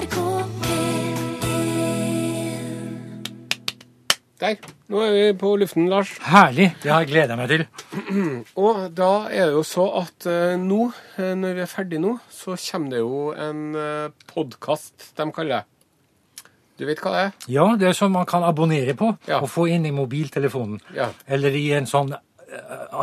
NRK 0.00 0.16
P1 0.64 1.26
Der. 4.40 4.56
Nå 4.88 5.00
er 5.04 5.10
vi 5.12 5.24
på 5.36 5.50
luften, 5.60 5.90
Lars. 5.92 6.14
Herlig! 6.24 6.70
Det 6.80 6.88
har 6.88 7.02
jeg 7.04 7.10
gleda 7.10 7.36
meg 7.36 7.50
til. 7.52 7.64
Og 8.64 8.86
da 8.96 9.10
er 9.28 9.50
det 9.50 9.58
jo 9.58 9.64
så 9.66 9.84
at 10.00 10.24
eh, 10.30 10.54
nå, 10.56 10.86
eh, 11.20 11.34
når 11.36 11.58
vi 11.58 11.64
er 11.66 11.68
ferdig 11.70 12.00
nå, 12.00 12.14
så 12.32 12.56
kommer 12.56 12.94
det 12.94 13.02
jo 13.02 13.20
en 13.36 13.60
uh, 13.76 14.08
podkast 14.32 15.10
de 15.20 15.28
kaller 15.36 15.60
det. 15.60 15.64
Du 16.80 16.86
vet 16.88 17.02
hva 17.04 17.10
det 17.12 17.20
er? 17.26 17.32
Ja, 17.52 17.66
det 17.76 17.90
er 17.90 17.96
sånn 17.98 18.14
man 18.16 18.24
kan 18.28 18.40
abonnere 18.48 18.94
på 18.96 19.12
Ja. 19.28 19.42
og 19.42 19.50
få 19.52 19.66
inn 19.68 19.84
i 19.84 19.92
mobiltelefonen. 19.92 20.80
Ja. 20.96 21.10
Eller 21.28 21.52
i 21.60 21.66
en 21.76 21.84
sånn 21.90 22.14
eh, 22.16 22.24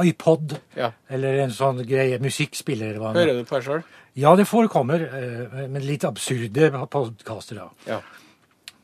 iPod. 0.04 0.58
Ja. 0.76 0.92
Eller 1.10 1.40
en 1.46 1.54
sånn 1.56 1.82
greie 1.88 2.20
musikkspiller. 2.20 2.98
er. 2.98 3.16
Hører 3.16 3.40
du 3.40 3.44
på 3.48 3.58
deg 3.58 3.66
sjøl? 3.68 3.84
Ja, 4.18 4.36
det 4.36 4.48
forekommer, 4.50 5.04
eh, 5.08 5.68
men 5.70 5.84
litt 5.86 6.04
absurde 6.08 6.72
podkaster 6.90 7.62
da. 7.62 7.68
Ja. 7.88 8.00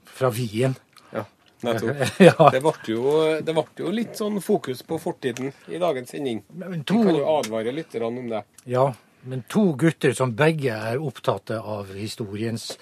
Fra 0.05 0.29
Wien. 0.29 0.75
ja. 1.11 1.25
Nettopp. 1.63 2.03
ja. 2.29 2.49
Det 2.51 2.61
ble, 2.61 2.73
jo, 2.87 3.15
det 3.41 3.55
ble 3.55 3.65
jo 3.79 3.93
litt 3.95 4.19
sånn 4.19 4.41
fokus 4.43 4.83
på 4.83 4.99
fortiden 5.01 5.53
i 5.71 5.79
dagens 5.81 6.13
sending. 6.13 6.43
Men 6.53 6.79
Vi 6.79 6.83
kan 6.83 7.15
jo 7.15 7.25
advare 7.37 7.73
lytterne 7.73 8.11
om 8.11 8.29
det. 8.29 8.43
ja, 8.65 8.91
men 9.23 9.43
to 9.47 9.71
gutter 9.79 10.11
som 10.13 10.33
begge 10.35 10.75
er 10.75 10.99
opptatt 10.99 11.51
av 11.55 11.93
historiens 11.95 12.73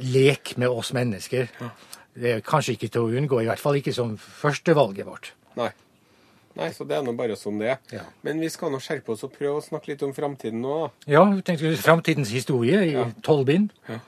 lek 0.00 0.56
med 0.56 0.68
oss 0.70 0.92
mennesker. 0.94 1.48
Det 2.14 2.32
er 2.36 2.40
kanskje 2.46 2.76
ikke 2.76 2.90
til 2.94 3.02
å 3.06 3.18
unngå, 3.18 3.42
i 3.42 3.48
hvert 3.50 3.62
fall 3.62 3.78
ikke 3.78 3.94
som 3.94 4.16
førstevalget 4.16 5.06
vårt. 5.06 5.32
Nei. 5.58 5.70
Nei, 6.58 6.72
så 6.74 6.84
det 6.88 6.96
er 6.96 7.04
nå 7.06 7.12
bare 7.18 7.36
sånn 7.38 7.60
det 7.62 7.68
er. 7.70 7.78
Ja. 7.94 8.04
Men 8.26 8.40
vi 8.42 8.48
skal 8.50 8.72
nå 8.74 8.80
skjerpe 8.82 9.12
oss 9.14 9.22
og 9.26 9.32
prøve 9.36 9.60
å 9.60 9.64
snakke 9.64 9.92
litt 9.92 10.02
om 10.02 10.14
framtiden 10.16 10.62
nå, 10.64 10.78
da. 10.82 11.12
Ja, 11.12 11.24
vi 11.30 11.42
tenkte 11.46 11.74
framtidens 11.78 12.32
historie 12.34 12.80
i 12.82 12.92
Ja. 12.96 13.04
bind. 13.44 13.72
Ja. 13.88 14.00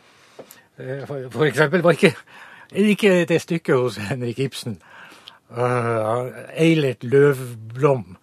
Eh, 0.79 1.07
For, 1.07 1.29
for 1.31 1.45
eksempel 1.47 1.83
var 1.83 1.93
ikke, 1.93 2.15
ikke 2.73 3.25
det 3.29 3.41
stykket 3.43 3.77
hos 3.77 3.97
Henrik 3.97 4.39
Ibsen 4.39 4.81
uh, 5.51 6.31
Eilert 6.57 7.05
Løvblom 7.05 8.17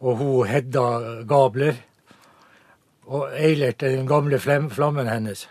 og 0.00 0.16
hun 0.16 0.46
Hedda 0.48 1.24
Gabler. 1.28 1.74
Og 3.10 3.30
Eilert 3.34 3.82
er 3.82 3.96
den 3.96 4.06
gamle 4.06 4.38
flammen 4.38 5.06
hennes. 5.06 5.48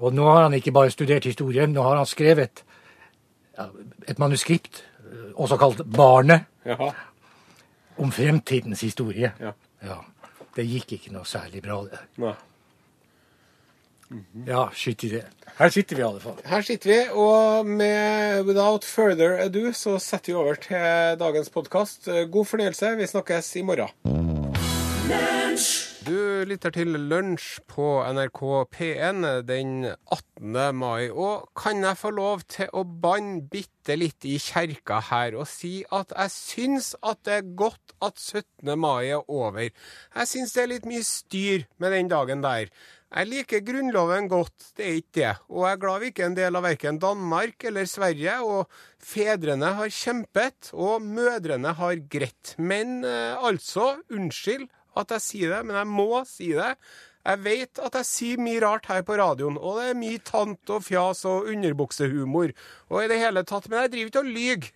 Og 0.00 0.12
nå 0.14 0.24
har 0.26 0.42
han 0.42 0.54
ikke 0.56 0.72
bare 0.72 0.90
studert 0.90 1.24
historien, 1.24 1.72
nå 1.72 1.82
har 1.82 1.96
han 1.96 2.06
skrevet 2.08 2.64
et 4.08 4.18
manuskript, 4.18 4.82
eh, 5.04 5.32
også 5.36 5.58
kalt 5.60 5.82
Barnet, 5.96 6.48
Jaha. 6.64 6.88
Om 7.98 8.12
fremtidens 8.12 8.80
historie. 8.80 9.32
Ja. 9.40 9.52
Ja, 9.82 9.98
Det 10.56 10.66
gikk 10.68 10.92
ikke 10.98 11.12
noe 11.14 11.24
særlig 11.24 11.62
bra, 11.64 11.78
det. 11.88 11.98
Nei. 12.20 12.34
Ja, 14.46 14.66
skyt 14.76 15.04
i 15.06 15.08
det. 15.14 15.22
Her 15.56 15.70
sitter 15.72 15.96
vi 15.96 16.02
i 16.02 16.04
alle 16.04 16.20
fall. 16.20 16.36
Her 16.44 16.60
sitter 16.66 16.90
vi, 16.90 16.98
og 17.16 17.66
med 17.66 18.44
without 18.44 18.84
further 18.84 19.38
ado 19.40 19.72
så 19.72 19.96
setter 19.98 20.32
vi 20.34 20.36
over 20.42 20.60
til 20.60 21.16
dagens 21.20 21.48
podkast. 21.54 22.08
God 22.30 22.44
fornøyelse. 22.52 22.92
Vi 23.00 23.06
snakkes 23.08 23.56
i 23.56 23.62
morgen. 23.62 23.88
Du 26.02 26.42
lytter 26.48 26.72
til 26.74 26.96
Lunsj 27.10 27.60
på 27.70 27.84
NRK 28.10 28.40
P1 28.74 29.26
den 29.46 29.84
18. 29.86 30.74
mai. 30.74 31.12
Og 31.14 31.44
kan 31.54 31.78
jeg 31.84 31.98
få 32.00 32.10
lov 32.16 32.42
til 32.50 32.72
å 32.74 32.82
banne 32.82 33.44
bitte 33.52 33.94
litt 34.00 34.26
i 34.26 34.34
kjerka 34.42 34.98
her 35.12 35.36
og 35.38 35.46
si 35.50 35.84
at 35.94 36.10
jeg 36.16 36.34
syns 36.34 36.88
at 37.06 37.20
det 37.28 37.36
er 37.36 37.52
godt 37.60 37.94
at 38.02 38.18
17. 38.18 38.72
mai 38.74 39.12
er 39.12 39.22
over. 39.30 39.68
Jeg 39.68 40.32
syns 40.32 40.56
det 40.56 40.64
er 40.64 40.72
litt 40.72 40.90
mye 40.90 41.06
styr 41.06 41.68
med 41.78 41.94
den 41.94 42.10
dagen 42.10 42.42
der. 42.42 42.72
Jeg 43.12 43.28
liker 43.28 43.62
Grunnloven 43.62 44.26
godt, 44.32 44.72
det 44.80 44.84
er 44.88 44.98
ikke 44.98 45.16
det. 45.20 45.32
Og 45.52 45.66
jeg 45.68 45.76
er 45.76 45.80
glad 45.86 46.02
vi 46.02 46.10
ikke 46.10 46.22
er 46.24 46.30
en 46.32 46.38
del 46.38 46.58
av 46.58 46.66
verken 46.66 46.98
Danmark 46.98 47.66
eller 47.68 47.86
Sverige. 47.86 48.38
Og 48.42 48.78
fedrene 48.98 49.74
har 49.78 49.92
kjempet, 49.92 50.72
og 50.72 51.04
mødrene 51.04 51.76
har 51.78 52.06
greit. 52.10 52.56
Men 52.58 53.02
eh, 53.04 53.36
altså, 53.36 53.98
unnskyld 54.10 54.64
at 54.98 55.16
jeg 55.16 55.24
sier 55.24 55.56
det, 55.56 55.62
men 55.68 55.78
jeg 55.80 55.88
må 55.90 56.22
si 56.28 56.52
det. 56.56 56.74
Jeg 57.22 57.38
vet 57.44 57.78
at 57.78 57.96
jeg 58.00 58.08
sier 58.08 58.40
mye 58.42 58.60
rart 58.64 58.88
her 58.90 59.04
på 59.06 59.14
radioen, 59.18 59.54
og 59.54 59.78
det 59.78 59.92
er 59.92 59.98
mye 59.98 60.22
tant 60.26 60.72
og 60.74 60.82
fjas 60.82 61.22
og 61.30 61.50
underbuksehumor. 61.52 62.50
Og 62.90 63.04
i 63.04 63.10
det 63.12 63.20
hele 63.22 63.44
tatt, 63.46 63.68
Men 63.70 63.84
jeg 63.84 63.92
driver 63.92 64.10
ikke 64.10 64.24
og 64.24 64.32
lyver. 64.38 64.72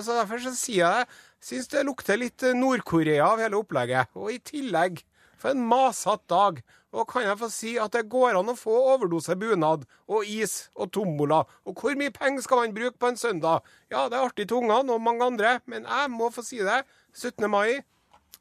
Så 0.00 0.16
derfor 0.16 0.40
så 0.40 0.54
sier 0.56 0.80
jeg 0.86 1.04
det. 1.04 1.18
Syns 1.44 1.68
det 1.68 1.84
lukter 1.84 2.16
litt 2.16 2.40
Nord-Korea 2.56 3.26
av 3.34 3.42
hele 3.44 3.60
opplegget. 3.60 4.08
Og 4.16 4.32
i 4.32 4.38
tillegg, 4.40 5.04
for 5.36 5.52
en 5.52 5.66
masete 5.68 6.24
dag. 6.32 6.62
Og 6.94 7.08
kan 7.10 7.26
jeg 7.26 7.36
få 7.36 7.48
si 7.50 7.74
at 7.82 7.92
det 7.92 8.06
går 8.08 8.38
an 8.38 8.52
å 8.52 8.56
få 8.56 8.72
overdose 8.94 9.34
bunad 9.36 9.82
og 10.06 10.28
is 10.30 10.70
og 10.78 10.92
tombola? 10.94 11.42
Og 11.66 11.76
hvor 11.76 11.96
mye 11.98 12.14
penger 12.14 12.46
skal 12.46 12.62
man 12.62 12.76
bruke 12.76 12.96
på 12.96 13.10
en 13.10 13.18
søndag? 13.18 13.66
Ja, 13.90 14.06
det 14.08 14.16
er 14.16 14.28
artig 14.28 14.46
til 14.48 14.62
ungene 14.62 14.94
og 14.94 15.02
mange 15.02 15.26
andre, 15.26 15.58
men 15.66 15.84
jeg 15.84 16.12
må 16.14 16.30
få 16.32 16.46
si 16.46 16.62
det. 16.62 16.84
17. 17.12 17.50
mai 17.50 17.82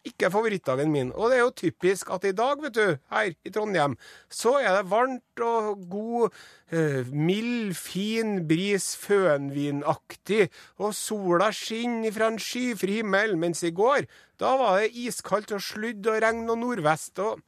ikke 0.08 0.32
favorittdagen 0.34 0.92
min. 0.92 1.12
Og 1.16 1.32
det 1.32 1.38
er 1.38 1.44
jo 1.44 1.54
typisk 1.64 2.12
at 2.14 2.26
i 2.28 2.34
dag, 2.36 2.60
vet 2.64 2.76
du, 2.76 2.98
her 3.14 3.32
i 3.32 3.54
Trondheim, 3.54 3.96
så 4.32 4.58
er 4.60 4.78
det 4.78 4.92
varmt 4.92 5.44
og 5.44 5.86
god, 5.92 6.36
eh, 6.72 7.08
mild, 7.08 7.74
fin 7.80 8.48
bris, 8.48 8.94
fønvinaktig, 9.00 10.50
og 10.78 10.94
sola 10.98 11.52
skinner 11.56 12.12
fra 12.12 12.32
en 12.32 12.42
skyfri 12.42 13.00
himmel, 13.02 13.38
mens 13.38 13.64
i 13.64 13.72
går, 13.72 14.08
da 14.40 14.58
var 14.60 14.82
det 14.82 14.94
iskaldt 15.06 15.56
og 15.56 15.64
sludd 15.64 16.08
og 16.08 16.22
regn 16.24 16.50
og 16.50 16.60
nordvest. 16.60 17.20
og 17.20 17.40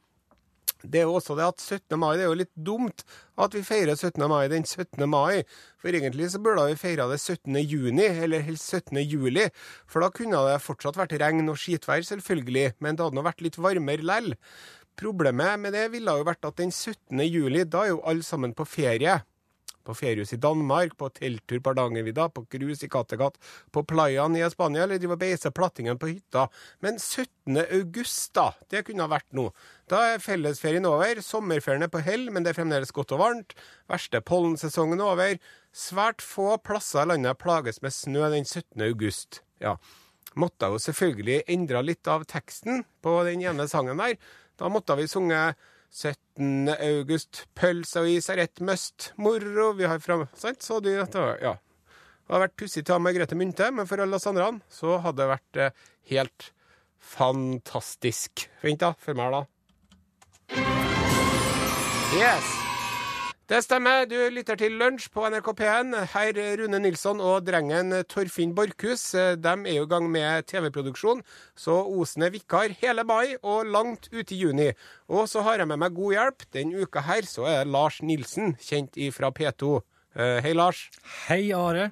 det 0.91 1.01
er 1.01 1.07
jo 1.09 1.18
også 1.18 1.35
det 1.38 1.47
at 1.47 1.62
17. 1.62 1.97
mai 2.00 2.16
det 2.16 2.25
er 2.25 2.31
jo 2.31 2.38
litt 2.40 2.53
dumt 2.56 3.03
at 3.41 3.56
vi 3.56 3.63
feirer 3.66 3.97
17. 3.97 4.23
mai 4.31 4.47
den 4.51 4.66
17. 4.66 5.03
mai. 5.09 5.44
For 5.81 5.91
egentlig 5.91 6.31
så 6.34 6.41
burde 6.44 6.68
vi 6.69 6.79
feira 6.79 7.07
det 7.12 7.19
17. 7.19 7.57
juni, 7.62 8.07
eller 8.25 8.46
helst 8.46 8.72
17. 8.72 9.01
juli. 9.03 9.50
For 9.90 10.06
da 10.06 10.12
kunne 10.13 10.46
det 10.47 10.63
fortsatt 10.63 11.00
vært 11.00 11.18
regn 11.22 11.51
og 11.51 11.59
skitvær, 11.59 12.06
selvfølgelig, 12.07 12.78
men 12.79 12.96
det 12.96 13.06
hadde 13.06 13.19
nå 13.19 13.25
vært 13.25 13.44
litt 13.46 13.59
varmere 13.59 14.06
lell. 14.06 14.34
Problemet 14.96 15.59
med 15.59 15.75
det 15.75 15.90
ville 15.91 16.13
jo 16.16 16.28
vært 16.28 16.47
at 16.47 16.59
den 16.62 16.72
17. 16.72 17.19
juli, 17.28 17.66
da 17.67 17.84
er 17.84 17.96
jo 17.96 18.03
alle 18.07 18.23
sammen 18.23 18.56
på 18.56 18.67
ferie. 18.67 19.19
På 19.85 19.96
feriehus 19.97 20.34
i 20.34 20.40
Danmark, 20.41 20.96
på 20.97 21.12
telttur 21.13 21.59
på 21.59 21.72
Hardangervidda, 21.72 22.28
på 22.34 22.46
cruise 22.50 22.85
i 22.85 22.90
Kattegat, 22.91 23.38
på 23.72 23.84
playaen 23.88 24.38
i 24.38 24.44
Spania, 24.50 24.84
eller 24.84 25.00
drive 25.01 25.18
og 25.18 25.22
beise 25.22 25.51
plattingen 25.56 26.00
på 26.01 26.09
hytta. 26.09 26.47
Men 26.81 26.97
17. 27.00 27.59
august, 27.63 28.31
da, 28.38 28.50
det 28.73 28.85
kunne 28.88 29.06
ha 29.06 29.12
vært 29.12 29.29
noe. 29.38 29.53
Da 29.91 30.01
er 30.13 30.23
fellesferien 30.23 30.88
over, 30.90 31.22
sommerferien 31.22 31.85
er 31.85 31.94
på 31.94 32.01
hell, 32.06 32.31
men 32.34 32.46
det 32.46 32.53
er 32.53 32.59
fremdeles 32.59 32.94
godt 32.96 33.13
og 33.13 33.22
varmt. 33.22 33.53
Verste 33.91 34.23
pollensesongen 34.25 35.03
over. 35.06 35.38
Svært 35.75 36.23
få 36.25 36.56
plasser 36.63 37.06
i 37.06 37.13
landet 37.13 37.38
plages 37.41 37.81
med 37.85 37.94
snø 37.94 38.31
den 38.34 38.47
17. 38.47 38.81
august. 38.88 39.44
Ja. 39.62 39.78
Måtte 40.35 40.67
jo 40.72 40.81
selvfølgelig 40.81 41.46
endra 41.52 41.79
litt 41.85 42.07
av 42.12 42.25
teksten 42.28 42.84
på 43.06 43.16
den 43.28 43.44
ene 43.46 43.69
sangen 43.72 44.02
der. 44.02 44.17
Da 44.59 44.72
måtte 44.72 44.97
vi 45.00 45.07
sunge 45.07 45.53
17. 45.91 46.72
august, 46.75 47.46
pølse 47.56 48.01
og 48.01 48.09
is 48.12 48.29
er 48.31 48.44
ett 48.46 48.62
must, 48.63 49.12
moro 49.22 49.72
vi 49.78 49.88
har 49.88 50.01
fram... 50.03 50.25
Sant? 50.35 50.63
Så 50.66 50.81
de, 50.84 50.97
ja. 50.97 51.56
Det 52.25 52.34
hadde 52.34 52.44
vært 52.47 52.57
pussig 52.57 52.81
til 52.81 52.96
å 52.96 52.97
ha 52.97 53.06
Margrethe 53.06 53.38
Munthe, 53.38 53.69
men 53.72 53.88
for 53.90 54.01
alle 54.01 54.18
oss 54.18 54.28
andre 54.29 54.50
så 54.73 54.97
hadde 55.03 55.22
det 55.22 55.31
vært 55.35 55.62
eh, 55.62 55.88
helt 56.16 56.51
fantastisk. 57.16 58.47
Vent, 58.66 58.81
da. 58.81 58.96
Med 59.13 59.25
her, 59.28 59.40
da. 59.40 59.46
Yes. 62.16 62.65
Det 63.45 63.59
stemmer. 63.61 64.07
Du 64.09 64.16
lytter 64.33 64.57
til 64.57 64.73
Lunsj 64.79 65.03
på 65.13 65.22
NRK 65.29 65.51
P1. 65.59 65.91
Herr 66.16 66.38
Rune 66.57 66.79
Nilsson 66.81 67.19
og 67.22 67.44
drengen 67.45 67.94
Torfinn 68.09 68.56
Borchhus 68.57 69.03
de 69.13 69.51
er 69.53 69.75
jo 69.75 69.83
i 69.85 69.89
gang 69.91 70.07
med 70.09 70.47
TV-produksjon, 70.50 71.22
så 71.53 71.75
Osen 71.85 72.25
er 72.25 72.34
vikar 72.34 72.73
hele 72.79 73.03
mai 73.05 73.35
og 73.44 73.69
langt 73.69 74.09
ut 74.09 74.34
i 74.34 74.39
juni. 74.39 74.72
Og 75.13 75.29
så 75.29 75.44
har 75.45 75.61
jeg 75.61 75.69
med 75.69 75.78
meg 75.84 75.94
god 75.94 76.16
hjelp. 76.16 76.47
Den 76.57 76.73
uka 76.73 77.03
her 77.05 77.29
så 77.29 77.45
er 77.51 77.69
Lars 77.69 78.00
Nilsen, 78.01 78.55
kjent 78.66 78.97
ifra 78.97 79.29
P2. 79.29 79.75
Eh, 80.17 80.40
Hei, 80.41 80.55
Lars. 80.58 80.87
Hei, 81.28 81.43
Are. 81.53 81.91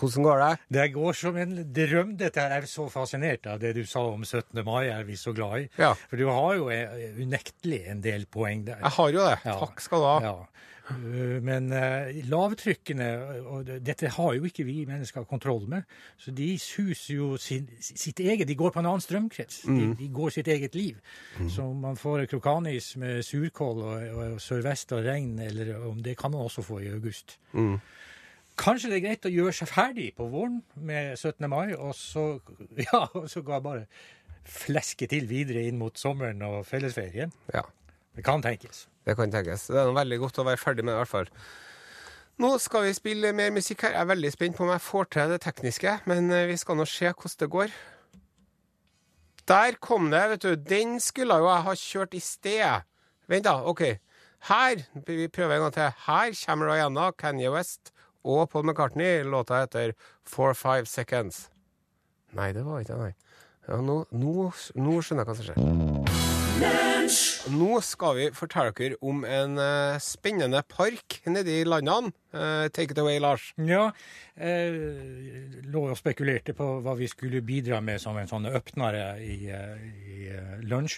Hvordan 0.00 0.24
går 0.24 0.40
det? 0.46 0.50
Det 0.78 0.86
går 0.96 1.16
som 1.20 1.36
en 1.40 1.54
drøm. 1.76 2.16
Dette 2.16 2.40
her 2.40 2.56
er 2.56 2.70
så 2.72 2.88
fascinert 2.92 3.44
av 3.52 3.60
det 3.60 3.74
du 3.76 3.82
sa 3.84 4.06
om 4.14 4.24
17. 4.24 4.64
mai, 4.64 4.86
er 4.92 5.04
vi 5.04 5.20
så 5.20 5.36
glad 5.36 5.66
i. 5.66 5.68
Ja. 5.76 5.92
For 6.08 6.16
du 6.16 6.24
har 6.32 6.56
jo 6.56 6.72
eh, 6.72 7.20
unektelig 7.20 7.82
en 7.92 8.00
del 8.04 8.24
poeng 8.32 8.64
der. 8.64 8.80
Jeg 8.80 8.96
har 8.96 9.12
jo 9.12 9.28
det. 9.28 9.36
Ja. 9.44 9.58
Takk 9.60 9.84
skal 9.84 10.00
du 10.00 10.08
ha. 10.08 10.16
Ja. 10.24 10.36
Uh, 10.90 11.42
Men 11.42 11.70
uh, 11.72 12.12
lavtrykkene, 12.30 13.08
og 13.50 13.70
dette 13.82 14.10
har 14.14 14.34
jo 14.36 14.46
ikke 14.46 14.66
vi 14.68 14.84
mennesker 14.88 15.26
kontroll 15.26 15.66
med, 15.70 15.82
så 16.18 16.30
de 16.30 16.48
suser 16.62 17.16
jo 17.16 17.32
sin, 17.40 17.68
sitt 17.80 18.20
eget 18.20 18.48
De 18.48 18.54
går 18.54 18.74
på 18.74 18.82
en 18.82 18.90
annen 18.92 19.04
strømkrets. 19.04 19.62
De, 19.66 19.92
de 19.98 20.08
går 20.14 20.34
sitt 20.36 20.48
eget 20.48 20.74
liv. 20.78 20.98
Så 21.48 21.66
om 21.66 21.80
man 21.82 21.98
får 21.98 22.26
krokanis 22.30 22.94
med 22.96 23.22
surkål 23.26 23.82
og, 23.82 24.08
og 24.16 24.40
sørvest 24.42 24.92
og 24.96 25.04
regn, 25.06 25.38
eller 25.42 25.74
om 25.88 26.02
det 26.02 26.16
kan 26.18 26.30
man 26.30 26.46
også 26.46 26.62
få 26.62 26.80
i 26.84 26.92
august. 26.94 27.38
Kanskje 28.56 28.88
det 28.88 28.96
er 28.96 29.04
greit 29.04 29.26
å 29.28 29.32
gjøre 29.32 29.52
seg 29.52 29.68
ferdig 29.68 30.10
på 30.16 30.26
våren 30.32 30.62
med 30.80 31.16
17. 31.18 31.44
mai, 31.52 31.74
og 31.74 31.92
så, 31.98 32.38
ja, 32.86 33.02
og 33.12 33.28
så 33.28 33.42
går 33.44 33.58
jeg 33.58 33.66
bare 33.66 33.86
fleske 34.46 35.08
til 35.10 35.26
videre 35.28 35.66
inn 35.68 35.78
mot 35.80 35.98
sommeren 35.98 36.40
og 36.46 36.62
fellesferien. 36.68 37.34
Ja. 37.52 37.66
Det 38.16 38.24
kan 38.24 38.44
tenkes. 38.44 38.86
Det 39.06 39.14
kan 39.16 39.30
tenkes. 39.30 39.68
Det 39.70 39.78
er 39.78 39.86
noe 39.86 39.96
veldig 40.00 40.18
godt 40.24 40.40
å 40.42 40.46
være 40.48 40.60
ferdig 40.60 40.84
med 40.86 40.96
i 40.96 40.98
hvert 40.98 41.12
fall. 41.12 41.28
Nå 42.42 42.50
skal 42.60 42.84
vi 42.84 42.96
spille 42.96 43.30
mer 43.32 43.52
musikk 43.54 43.86
her. 43.86 43.94
Jeg 43.94 44.02
er 44.02 44.08
veldig 44.10 44.32
spent 44.34 44.56
på 44.58 44.66
om 44.66 44.72
jeg 44.74 44.84
får 44.84 45.06
til 45.14 45.30
det 45.32 45.38
tekniske, 45.46 45.92
men 46.10 46.26
eh, 46.34 46.48
vi 46.50 46.56
skal 46.60 46.76
nå 46.76 46.84
se 46.90 47.08
hvordan 47.08 47.38
det 47.40 47.48
går. 47.54 47.76
Der 49.46 49.78
kom 49.80 50.10
det, 50.10 50.24
vet 50.32 50.42
du. 50.42 50.56
Den 50.58 50.98
skulle 51.00 51.38
jo 51.38 51.46
jeg 51.48 51.64
ha 51.68 51.74
kjørt 51.80 52.18
i 52.18 52.20
sted. 52.20 52.88
Vent, 53.30 53.46
da. 53.46 53.60
OK. 53.64 53.84
Her 54.50 54.82
Vi 55.06 55.28
prøver 55.28 55.56
en 55.56 55.66
gang 55.66 55.76
til. 55.78 55.94
Her 56.06 56.34
kommer 56.42 56.72
Rihanna, 56.72 57.10
Kanye 57.16 57.50
West 57.54 57.92
og 58.24 58.50
Paul 58.50 58.66
McCartney. 58.66 59.22
Låta 59.22 59.62
heter 59.62 59.94
Four 60.24 60.52
Five 60.54 60.86
Seconds. 60.86 61.48
Nei, 62.34 62.52
det 62.52 62.66
var 62.66 62.82
ikke 62.82 62.92
det, 62.92 63.00
nei. 63.00 63.14
Ja, 63.68 63.80
nå, 63.80 64.02
nå, 64.10 64.50
nå 64.74 65.00
skjønner 65.00 65.24
jeg 65.24 65.30
hva 65.30 65.38
som 65.38 65.48
skjer. 65.48 66.05
Nå 66.56 67.80
skal 67.84 68.14
vi 68.16 68.26
fortelle 68.34 68.72
dere 68.76 68.96
om 69.04 69.20
en 69.28 69.58
uh, 69.60 69.98
spennende 70.02 70.62
park 70.66 71.18
nede 71.28 71.52
i 71.52 71.66
landene. 71.68 72.12
Uh, 72.32 72.66
take 72.72 72.94
it 72.94 73.00
away, 73.00 73.18
Lars. 73.22 73.50
Ja, 73.60 73.90
jeg 74.36 75.66
lå 75.68 75.84
og 75.90 75.98
spekulerte 76.00 76.54
på 76.56 76.68
hva 76.84 76.96
vi 76.98 77.08
skulle 77.12 77.42
bidra 77.46 77.82
med 77.84 78.00
som 78.02 78.16
en 78.16 78.30
sånn 78.30 78.48
åpnere 78.48 79.18
i, 79.22 79.36
uh, 79.52 79.76
i 80.16 80.30
lunsj. 80.66 80.96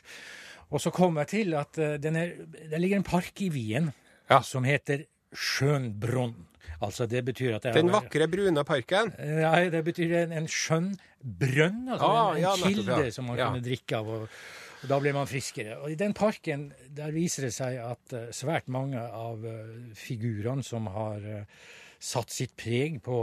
Og 0.71 0.85
så 0.85 0.93
kom 0.95 1.19
jeg 1.25 1.33
til 1.33 1.59
at 1.59 1.81
uh, 1.83 1.97
det 1.99 2.79
ligger 2.79 3.01
en 3.01 3.09
park 3.09 3.43
i 3.43 3.51
Wien 3.53 3.91
ja. 4.31 4.41
som 4.47 4.69
heter 4.69 5.09
Schönbrunn. 5.35 6.37
Altså 6.79 7.09
det 7.11 7.25
betyr 7.27 7.57
at 7.57 7.67
det 7.67 7.75
Den 7.75 7.91
vakre, 7.91 8.29
brune 8.31 8.63
parken? 8.65 9.11
Ja, 9.19 9.53
det 9.71 9.83
betyr 9.85 10.15
en, 10.23 10.33
en 10.39 10.49
skjønn 10.49 10.93
brønn. 11.19 11.89
Altså 11.91 12.07
ah, 12.07 12.31
en, 12.31 12.39
en 12.39 12.43
ja, 12.45 12.57
kilde 12.63 13.03
ja. 13.09 13.13
som 13.13 13.27
man 13.27 13.41
kunne 13.41 13.65
drikke 13.65 13.99
av. 13.99 14.15
og 14.15 14.67
Da 14.87 15.01
blir 15.03 15.15
man 15.17 15.27
friskere. 15.27 15.81
Og 15.83 15.91
I 15.91 15.99
den 15.99 16.15
parken 16.15 16.69
der 16.95 17.11
viser 17.15 17.49
det 17.49 17.55
seg 17.57 17.81
at 17.83 18.15
uh, 18.15 18.29
svært 18.35 18.69
mange 18.71 19.01
av 19.01 19.43
uh, 19.43 19.91
figurene 19.99 20.63
som 20.67 20.87
har 20.95 21.25
uh, 21.25 21.65
satt 21.99 22.31
sitt 22.31 22.55
preg 22.59 23.01
på 23.03 23.17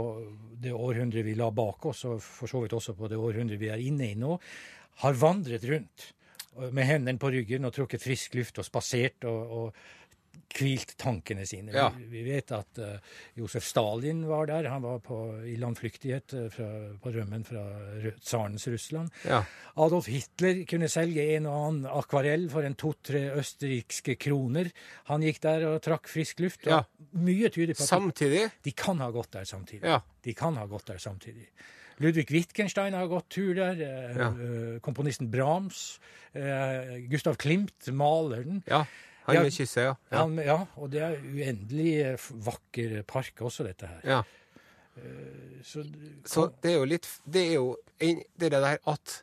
det 0.60 0.74
århundret 0.76 1.24
vi 1.24 1.36
la 1.38 1.48
bak 1.54 1.88
oss, 1.88 2.04
og 2.04 2.20
for 2.20 2.50
så 2.50 2.60
vidt 2.60 2.76
også 2.76 2.92
på 2.98 3.08
det 3.08 3.16
århundret 3.16 3.60
vi 3.60 3.70
er 3.72 3.80
inne 3.80 4.10
i 4.10 4.18
nå, 4.20 4.36
har 5.00 5.16
vandret 5.16 5.64
rundt 5.68 6.10
med 6.72 6.88
hendene 6.88 7.20
på 7.20 7.30
ryggen 7.32 7.68
og 7.68 7.72
trukket 7.76 8.04
frisk 8.04 8.36
luft 8.36 8.60
og 8.60 8.64
spasert 8.64 9.24
og, 9.28 9.56
og 9.56 10.05
hvilt 10.56 10.94
tankene 11.00 11.46
sine. 11.48 11.72
Ja. 11.74 11.88
Vi, 11.96 12.06
vi, 12.10 12.22
vet 12.26 12.52
at 12.54 12.80
uh, 12.82 12.96
Josef 13.38 13.64
Stalin 13.66 14.24
var 14.28 14.48
der. 14.50 14.68
Han 14.72 14.84
var 14.84 15.00
på, 15.04 15.18
i 15.46 15.56
landflyktighet 15.60 16.34
fra, 16.54 16.68
på 17.02 17.12
rømmen 17.14 17.44
fra 17.46 17.64
tsarens 18.20 18.66
Russland. 18.70 19.12
Ja. 19.26 19.42
Adolf 19.82 20.10
Hitler 20.12 20.62
kunne 20.68 20.90
selge 20.92 21.24
en 21.36 21.48
og 21.50 21.56
annen 21.60 21.88
akvarell 21.90 22.48
for 22.52 22.66
en 22.66 22.76
to-tre 22.78 23.26
østerrikske 23.36 24.16
kroner. 24.20 24.70
Han 25.10 25.24
gikk 25.26 25.42
der 25.46 25.68
og 25.70 25.80
trakk 25.84 26.10
frisk 26.10 26.42
luft. 26.44 26.68
Ja. 26.68 26.82
Mye 27.16 27.50
tyder 27.52 27.76
på 27.76 27.84
at 27.86 27.92
samtidig? 27.92 28.44
de 28.64 28.76
kan 28.76 29.02
ha 29.04 29.10
gått 29.14 29.34
der 29.36 29.48
samtidig. 29.48 29.98
De 30.26 30.36
kan 30.36 30.56
ha 30.60 30.68
gått 30.70 30.88
der 30.92 31.02
samtidig. 31.02 31.48
Ludvig 32.02 32.28
Wittgenstein 32.28 32.92
har 32.92 33.08
gått 33.08 33.30
tur 33.32 33.54
der. 33.56 33.78
Ja. 33.80 34.30
komponisten 34.84 35.30
Brahms. 35.32 35.98
Gustav 37.08 37.38
Klimt, 37.40 37.88
maleren. 37.88 38.60
Ja. 38.68 38.84
Han 39.26 39.42
med 39.42 39.54
kysset, 39.54 39.82
ja. 39.82 39.94
Ja. 40.10 40.22
Han, 40.22 40.38
ja. 40.38 40.56
Og 40.78 40.90
det 40.92 41.02
er 41.02 41.16
uendelig 41.18 41.92
eh, 42.04 42.26
vakker 42.46 43.00
park 43.08 43.42
også, 43.42 43.66
dette 43.66 43.90
her. 43.90 44.02
Ja. 44.06 44.20
Uh, 44.96 45.58
så, 45.66 45.82
så, 46.24 46.46
det 46.64 46.70
er 46.70 46.78
jo 46.78 46.86
litt 46.88 47.06
Det 47.28 47.40
er 47.50 47.58
jo 47.58 47.74
det 48.00 48.48
der 48.54 48.78
at 48.80 49.16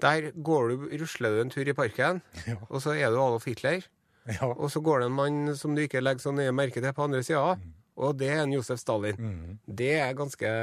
der 0.00 0.28
går 0.30 0.68
du, 0.70 0.84
rusler 1.00 1.34
du 1.34 1.40
en 1.42 1.50
tur 1.50 1.66
i 1.68 1.74
parken, 1.76 2.20
ja. 2.48 2.54
og 2.68 2.78
så 2.84 2.94
er 2.94 3.10
du 3.10 3.18
Adolf 3.18 3.48
Hitler. 3.50 3.82
Ja. 4.30 4.52
Og 4.52 4.70
så 4.72 4.80
går 4.84 5.02
det 5.02 5.10
en 5.10 5.16
mann 5.18 5.56
som 5.58 5.74
du 5.74 5.82
ikke 5.82 6.00
legger 6.00 6.22
så 6.22 6.32
nøye 6.32 6.54
merke 6.54 6.80
til 6.80 6.94
på 6.96 7.04
andre 7.04 7.24
sida, 7.26 7.56
mm. 7.58 7.74
og 8.00 8.16
det 8.20 8.30
er 8.32 8.44
en 8.44 8.54
Josef 8.54 8.80
Stalin. 8.80 9.18
Mm. 9.18 9.58
Det 9.66 9.92
er 9.98 10.16
ganske 10.16 10.54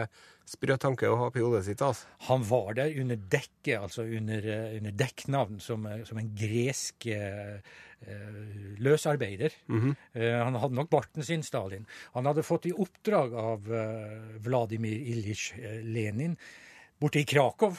sprø 0.48 0.78
tanke 0.80 1.10
å 1.10 1.18
ha 1.20 1.32
på 1.34 1.44
hodet 1.44 1.66
sitt. 1.68 1.82
altså. 1.84 2.08
Han 2.30 2.46
var 2.48 2.78
der 2.80 2.96
under 3.02 3.20
dekke, 3.20 3.82
altså 3.82 4.08
under, 4.08 4.48
eh, 4.48 4.78
under 4.78 4.96
dekknavn, 4.96 5.60
som, 5.60 5.86
som 6.08 6.22
en 6.22 6.32
gresk 6.38 7.10
eh, 7.12 7.60
Eh, 8.02 8.78
løsarbeider. 8.78 9.54
Mm 9.68 9.82
-hmm. 10.14 10.44
Han 10.44 10.56
hadde 10.56 10.76
nok 10.76 10.90
barten 10.90 11.24
sin, 11.24 11.44
Stalin. 11.44 11.86
Han 12.14 12.26
hadde 12.26 12.44
fått 12.44 12.66
i 12.66 12.72
oppdrag 12.72 13.34
av 13.34 13.74
eh, 13.74 14.40
Vladimir 14.40 14.94
Ilyich 14.94 15.54
Lenin 15.84 16.38
borte 17.00 17.20
i 17.20 17.26
Krakow 17.26 17.78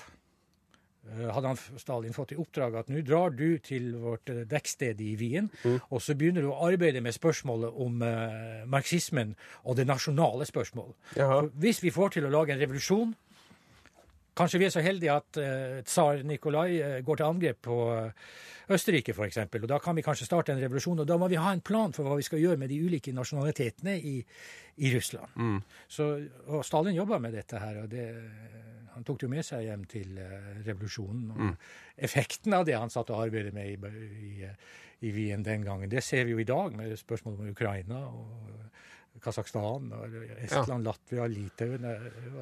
hadde 1.35 1.53
han 1.53 1.81
Stalin 1.81 2.17
fått 2.17 2.35
i 2.35 2.39
oppdrag 2.41 2.79
at 2.81 2.91
nå 2.93 3.03
drar 3.07 3.33
du 3.37 3.59
til 3.65 3.91
vårt 4.01 4.29
dekksted 4.51 5.01
i 5.05 5.15
Wien, 5.21 5.49
mm. 5.63 5.79
og 5.89 6.03
så 6.05 6.17
begynner 6.19 6.45
du 6.45 6.51
å 6.53 6.59
arbeide 6.69 7.03
med 7.05 7.17
spørsmålet 7.17 7.81
om 7.85 8.03
uh, 8.05 8.67
marxismen 8.71 9.35
og 9.65 9.79
det 9.79 9.89
nasjonale 9.89 10.47
spørsmål. 10.49 10.93
Hvis 11.59 11.83
vi 11.85 11.95
får 11.95 12.19
til 12.19 12.29
å 12.29 12.35
lage 12.35 12.55
en 12.55 12.63
revolusjon 12.63 13.17
Kanskje 14.39 14.61
vi 14.61 14.69
er 14.69 14.71
så 14.71 14.83
heldige 14.85 15.15
at 15.19 15.39
uh, 15.43 15.81
tsar 15.87 16.23
Nikolai 16.27 16.79
uh, 16.79 16.99
går 17.03 17.19
til 17.19 17.27
angrep 17.27 17.61
på 17.67 17.79
uh, 17.91 18.29
Østerrike 18.71 19.15
f.eks. 19.17 19.41
Og 19.49 19.67
da 19.71 19.81
kan 19.83 19.97
vi 19.97 20.05
kanskje 20.07 20.29
starte 20.29 20.55
en 20.55 20.61
revolusjon. 20.63 21.01
Og 21.03 21.09
da 21.09 21.17
må 21.19 21.27
vi 21.31 21.41
ha 21.41 21.51
en 21.53 21.65
plan 21.65 21.95
for 21.97 22.07
hva 22.07 22.19
vi 22.19 22.27
skal 22.27 22.43
gjøre 22.43 22.61
med 22.61 22.71
de 22.71 22.79
ulike 22.85 23.15
nasjonalitetene 23.17 23.97
i, 23.99 24.21
i 24.85 24.93
Russland. 24.95 25.35
Mm. 25.35 25.59
Så, 25.91 26.11
og 26.47 26.63
Stalin 26.67 26.99
jobber 26.99 27.23
med 27.25 27.35
dette 27.35 27.59
her. 27.59 27.83
og 27.83 27.91
det, 27.91 28.07
Han 28.99 29.07
tok 29.07 29.21
det 29.21 29.29
jo 29.29 29.33
med 29.33 29.47
seg 29.47 29.65
hjem 29.69 29.87
til 29.91 30.19
uh, 30.19 30.51
revolusjonen. 30.67 31.31
Og 31.35 31.43
mm. 31.47 31.57
effekten 32.09 32.57
av 32.59 32.67
det 32.69 32.77
han 32.77 32.93
satt 32.93 33.13
og 33.15 33.23
arbeidet 33.29 33.55
med 33.55 33.71
i, 33.71 33.93
i, 34.29 34.53
i 35.07 35.13
Wien 35.15 35.47
den 35.47 35.67
gangen, 35.67 35.91
det 35.91 36.03
ser 36.05 36.27
vi 36.27 36.35
jo 36.35 36.43
i 36.43 36.49
dag 36.49 36.75
med 36.77 36.97
spørsmål 36.99 37.39
om 37.39 37.53
Ukraina. 37.55 38.05
og 38.11 38.57
Kasakhstan, 39.19 39.89
Estland, 40.45 40.85
ja. 40.85 40.93
Latvia, 40.93 41.25
Litauen. 41.27 41.87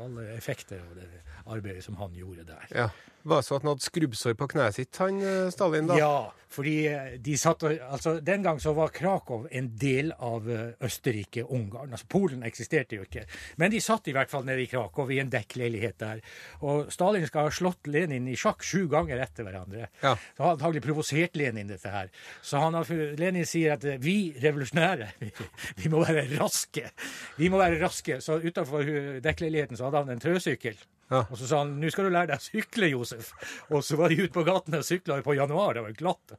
Alle 0.03 0.27
effekter 0.35 0.83
av 0.85 0.97
det 0.99 1.07
arbeidet 1.47 1.85
som 1.85 1.97
han 1.97 2.13
gjorde 2.17 2.45
der. 2.51 2.67
Ja. 2.75 2.91
Var 3.27 3.43
det 3.43 3.47
så 3.47 3.57
at 3.57 3.65
han 3.65 3.73
hadde 3.73 3.83
skrubbsår 3.83 4.35
på 4.39 4.47
kneet 4.55 4.77
sitt, 4.77 4.99
han 5.03 5.17
eh, 5.19 5.49
Stalin? 5.51 5.89
da? 5.91 5.97
Ja, 5.99 6.47
fordi 6.53 6.75
eh, 6.87 7.17
de 7.23 7.35
satt 7.41 7.65
altså 7.67 8.17
Den 8.25 8.45
gang 8.45 8.61
så 8.63 8.71
var 8.77 8.93
Krakow 8.95 9.49
en 9.51 9.73
del 9.81 10.13
av 10.23 10.47
eh, 10.51 10.77
Østerrike-Ungarn. 10.87 11.91
Altså 11.91 12.07
Polen 12.13 12.45
eksisterte 12.47 13.01
jo 13.01 13.07
ikke. 13.07 13.25
Men 13.59 13.75
de 13.75 13.83
satt 13.83 14.07
i 14.07 14.15
hvert 14.15 14.31
fall 14.31 14.47
nede 14.47 14.63
i 14.63 14.71
Krakow 14.71 15.11
i 15.11 15.19
en 15.23 15.33
dekkleilighet 15.33 15.99
der. 16.03 16.23
Og 16.63 16.93
Stalin 16.95 17.27
skal 17.27 17.49
ha 17.49 17.55
slått 17.55 17.91
Lenin 17.91 18.31
i 18.31 18.39
sjakk 18.39 18.63
sju 18.67 18.87
ganger 18.93 19.25
etter 19.27 19.49
hverandre. 19.49 19.91
Ja. 20.05 20.15
Så 20.37 20.47
har 20.47 20.55
antagelig 20.55 20.87
provosert 20.87 21.39
Lenin 21.39 21.73
dette 21.73 21.91
her. 21.93 22.13
Så 22.47 22.63
han 22.63 22.79
har, 22.79 22.91
Lenin 23.19 23.49
sier 23.49 23.75
at 23.75 23.87
vi 24.03 24.37
revolusjonære, 24.43 25.11
vi 25.83 25.91
må 25.91 26.07
være 26.07 26.29
raske. 26.37 26.93
Vi 27.41 27.51
må 27.51 27.59
være 27.59 27.83
raske. 27.83 28.23
Så 28.23 28.39
utafor 28.45 28.87
dekkleiligheten 29.25 29.79
så 29.79 29.91
hadde 29.91 30.07
han 30.07 30.15
en 30.15 30.23
trøsykkel. 30.23 30.79
Ja. 31.07 31.23
Og 31.31 31.39
så 31.39 31.47
sa 31.47 31.61
han 31.63 31.77
nå 31.79 31.91
skal 31.95 32.09
du 32.09 32.15
lære 32.15 32.33
deg 32.33 32.41
å 32.41 32.45
sykle, 32.45 32.91
Josef. 32.91 33.31
Og 33.71 33.85
så 33.87 33.99
var 34.01 34.11
de 34.11 34.25
ute 34.25 34.35
på 34.35 34.43
gatene 34.47 34.81
og 34.83 34.87
sykla 34.87 35.21
på 35.23 35.37
januar, 35.39 35.77
det 35.77 35.85
var 35.85 35.99
glatt. 35.99 36.35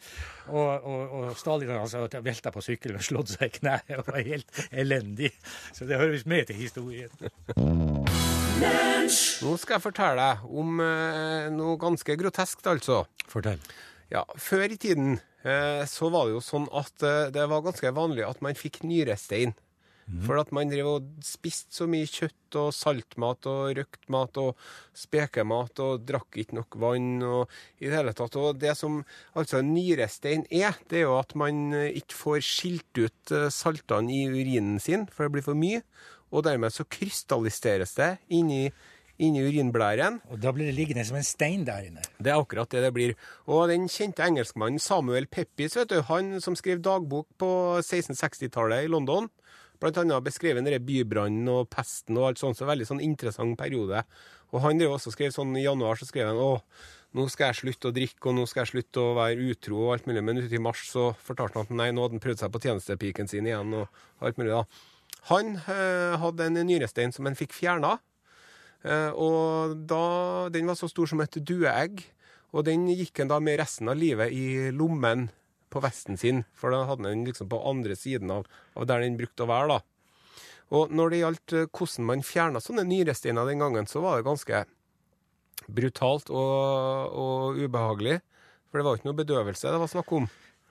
Og, 0.51 0.87
og, 0.87 1.15
og 1.19 1.39
Stalin 1.39 1.71
jeg 1.71 2.23
velta 2.25 2.51
på 2.51 2.63
sykkelen 2.65 2.99
og 2.99 3.07
slått 3.07 3.33
seg 3.35 3.47
i 3.47 3.59
kneet 3.61 3.93
og 3.99 4.11
var 4.11 4.27
helt 4.27 4.63
elendig. 4.71 5.31
Så 5.71 5.87
det 5.87 5.99
hører 5.99 6.15
visst 6.17 6.29
med 6.29 6.49
til 6.49 6.59
historien. 6.59 7.13
Nå 9.07 9.53
skal 9.61 9.77
jeg 9.77 9.83
fortelle 9.85 10.23
deg 10.23 10.57
om 10.59 10.81
eh, 10.83 11.47
noe 11.53 11.77
ganske 11.79 12.17
groteskt, 12.19 12.67
altså. 12.67 13.05
Fortell. 13.31 13.61
Ja, 14.11 14.23
Før 14.39 14.65
i 14.71 14.79
tiden 14.79 15.17
eh, 15.43 15.83
så 15.87 16.09
var 16.11 16.27
det 16.27 16.35
jo 16.35 16.43
sånn 16.43 16.67
at 16.75 17.05
eh, 17.05 17.29
det 17.35 17.45
var 17.51 17.63
ganske 17.65 17.91
vanlig 17.95 18.25
at 18.27 18.43
man 18.43 18.57
fikk 18.57 18.81
nyrestein. 18.87 19.55
Mm. 20.07 20.21
For 20.23 20.39
at 20.39 20.51
man 20.55 20.71
driver 20.71 21.01
og 21.01 21.07
spiste 21.25 21.75
så 21.75 21.87
mye 21.89 22.07
kjøtt 22.07 22.57
og 22.61 22.69
saltmat 22.71 23.47
og 23.51 23.73
røkt 23.75 24.07
mat 24.13 24.39
og 24.39 24.67
spekemat 24.95 25.81
og 25.83 26.05
drakk 26.07 26.39
ikke 26.39 26.55
nok 26.55 26.77
vann 26.79 27.09
og 27.27 27.57
i 27.81 27.89
det 27.89 27.97
hele 27.97 28.15
tatt. 28.15 28.37
Og 28.39 28.59
det 28.61 28.75
som 28.79 29.01
altså 29.37 29.61
nyrestein 29.67 30.47
er, 30.47 30.79
det 30.87 31.01
er 31.01 31.09
jo 31.09 31.17
at 31.19 31.35
man 31.39 31.73
ikke 31.89 32.15
får 32.15 32.43
skilt 32.47 33.03
ut 33.03 33.35
eh, 33.35 33.49
saltene 33.51 34.13
i 34.15 34.27
urinen 34.31 34.79
sin, 34.79 35.09
for 35.11 35.27
det 35.27 35.35
blir 35.35 35.47
for 35.49 35.59
mye. 35.59 35.83
Og 36.31 36.43
dermed 36.47 36.71
så 36.75 36.87
krystalliseres 36.87 37.97
det 37.99 38.13
inni 38.35 38.69
inni 39.17 39.41
urinblæren. 39.41 40.19
Og 40.31 40.41
da 40.41 40.51
blir 40.53 40.69
det 40.69 40.77
liggende 40.77 41.05
som 41.07 41.17
en 41.19 41.25
stein 41.25 41.65
der 41.67 41.87
inne? 41.89 42.03
Det 42.21 42.31
er 42.31 42.39
akkurat 42.39 42.69
det 42.73 42.83
det 42.85 42.93
blir. 42.95 43.15
Og 43.49 43.67
den 43.71 43.87
kjente 43.91 44.25
engelskmannen 44.25 44.81
Samuel 44.81 45.27
Peppis, 45.27 45.77
vet 45.77 45.91
du, 45.91 46.01
han 46.09 46.37
som 46.43 46.57
skrev 46.57 46.83
dagbok 46.85 47.27
på 47.41 47.49
1660-tallet 47.81 48.85
i 48.85 48.91
London, 48.91 49.29
Blant 49.81 49.99
annet 50.01 50.25
beskrevet 50.25 50.63
denne 50.63 50.81
bybrannen 50.81 51.47
og 51.53 51.69
pesten 51.73 52.17
og 52.17 52.31
alt 52.31 52.41
sånt. 52.41 52.57
Så 52.57 52.67
veldig 52.69 52.87
sånn 52.89 53.03
interessant 53.03 53.57
periode. 53.59 54.03
Og 54.53 54.63
han 54.63 54.79
drev 54.79 54.95
også 54.95 55.13
skrev 55.13 55.33
sånn 55.35 55.55
i 55.59 55.65
januar, 55.65 55.99
så 55.99 56.07
skrev 56.07 56.31
han 56.31 56.39
å, 56.39 56.51
nå 57.17 57.27
skal 57.31 57.51
jeg 57.51 57.61
slutte 57.61 57.91
å 57.91 57.95
drikke, 57.95 58.29
og 58.29 58.37
nå 58.37 58.45
skal 58.47 58.63
jeg 58.63 58.73
slutte 58.75 59.03
å 59.03 59.15
være 59.17 59.49
utro 59.51 59.81
og 59.85 59.95
alt 59.95 60.09
mulig. 60.09 60.23
Men 60.23 60.41
ute 60.41 60.55
i 60.55 60.63
mars 60.63 60.85
så 60.89 61.09
fortalte 61.23 61.59
han 61.59 61.67
at 61.67 61.79
nei, 61.81 61.89
nå 61.91 62.05
hadde 62.05 62.17
han 62.17 62.23
prøvd 62.23 62.43
seg 62.43 62.53
på 62.53 62.63
tjenestepiken 62.63 63.31
sin 63.31 63.49
igjen 63.49 63.75
og 63.81 64.03
alt 64.23 64.39
mulig, 64.39 64.53
da. 64.55 64.63
Han 65.27 65.57
eh, 65.59 66.13
hadde 66.21 66.45
en 66.47 66.61
nyrestein 66.69 67.11
som 67.15 67.27
han 67.27 67.35
fikk 67.35 67.55
fjerna. 67.55 67.97
Eh, 68.87 69.11
og 69.11 69.75
Den 70.53 70.69
var 70.69 70.77
så 70.79 70.87
stor 70.87 71.09
som 71.09 71.23
et 71.23 71.39
dueegg. 71.43 72.05
Og 72.55 72.63
den 72.63 72.87
gikk 72.87 73.19
han 73.19 73.31
da 73.31 73.41
med 73.43 73.59
resten 73.59 73.91
av 73.91 73.99
livet 73.99 74.31
i 74.31 74.71
lommen 74.71 75.27
på 75.73 75.81
vesten 75.83 76.17
sin, 76.17 76.43
for 76.55 76.71
da 76.73 76.85
hadde 76.89 77.03
den 77.09 77.25
liksom 77.27 77.49
på 77.51 77.59
andre 77.69 77.95
siden 77.99 78.31
av, 78.31 78.47
av 78.75 78.87
der 78.89 79.03
den 79.03 79.17
brukte 79.19 79.43
å 79.45 79.49
være. 79.51 79.67
da. 79.77 79.79
Og 80.77 80.91
når 80.91 81.09
det 81.13 81.19
gjaldt 81.21 81.53
eh, 81.55 81.67
hvordan 81.71 82.05
man 82.09 82.23
fjerna 82.27 82.59
sånne 82.63 82.83
nyresteiner 82.87 83.47
den 83.47 83.59
gangen, 83.63 83.87
så 83.87 84.01
var 84.03 84.17
det 84.19 84.27
ganske 84.27 84.65
brutalt 85.67 86.29
og, 86.29 87.15
og 87.17 87.61
ubehagelig. 87.63 88.19
For 88.67 88.79
det 88.79 88.85
var 88.87 88.99
ikke 88.99 89.07
noe 89.09 89.21
bedøvelse 89.21 89.71
det 89.71 89.79
var 89.81 89.91
snakk 89.91 90.11
om. 90.17 90.27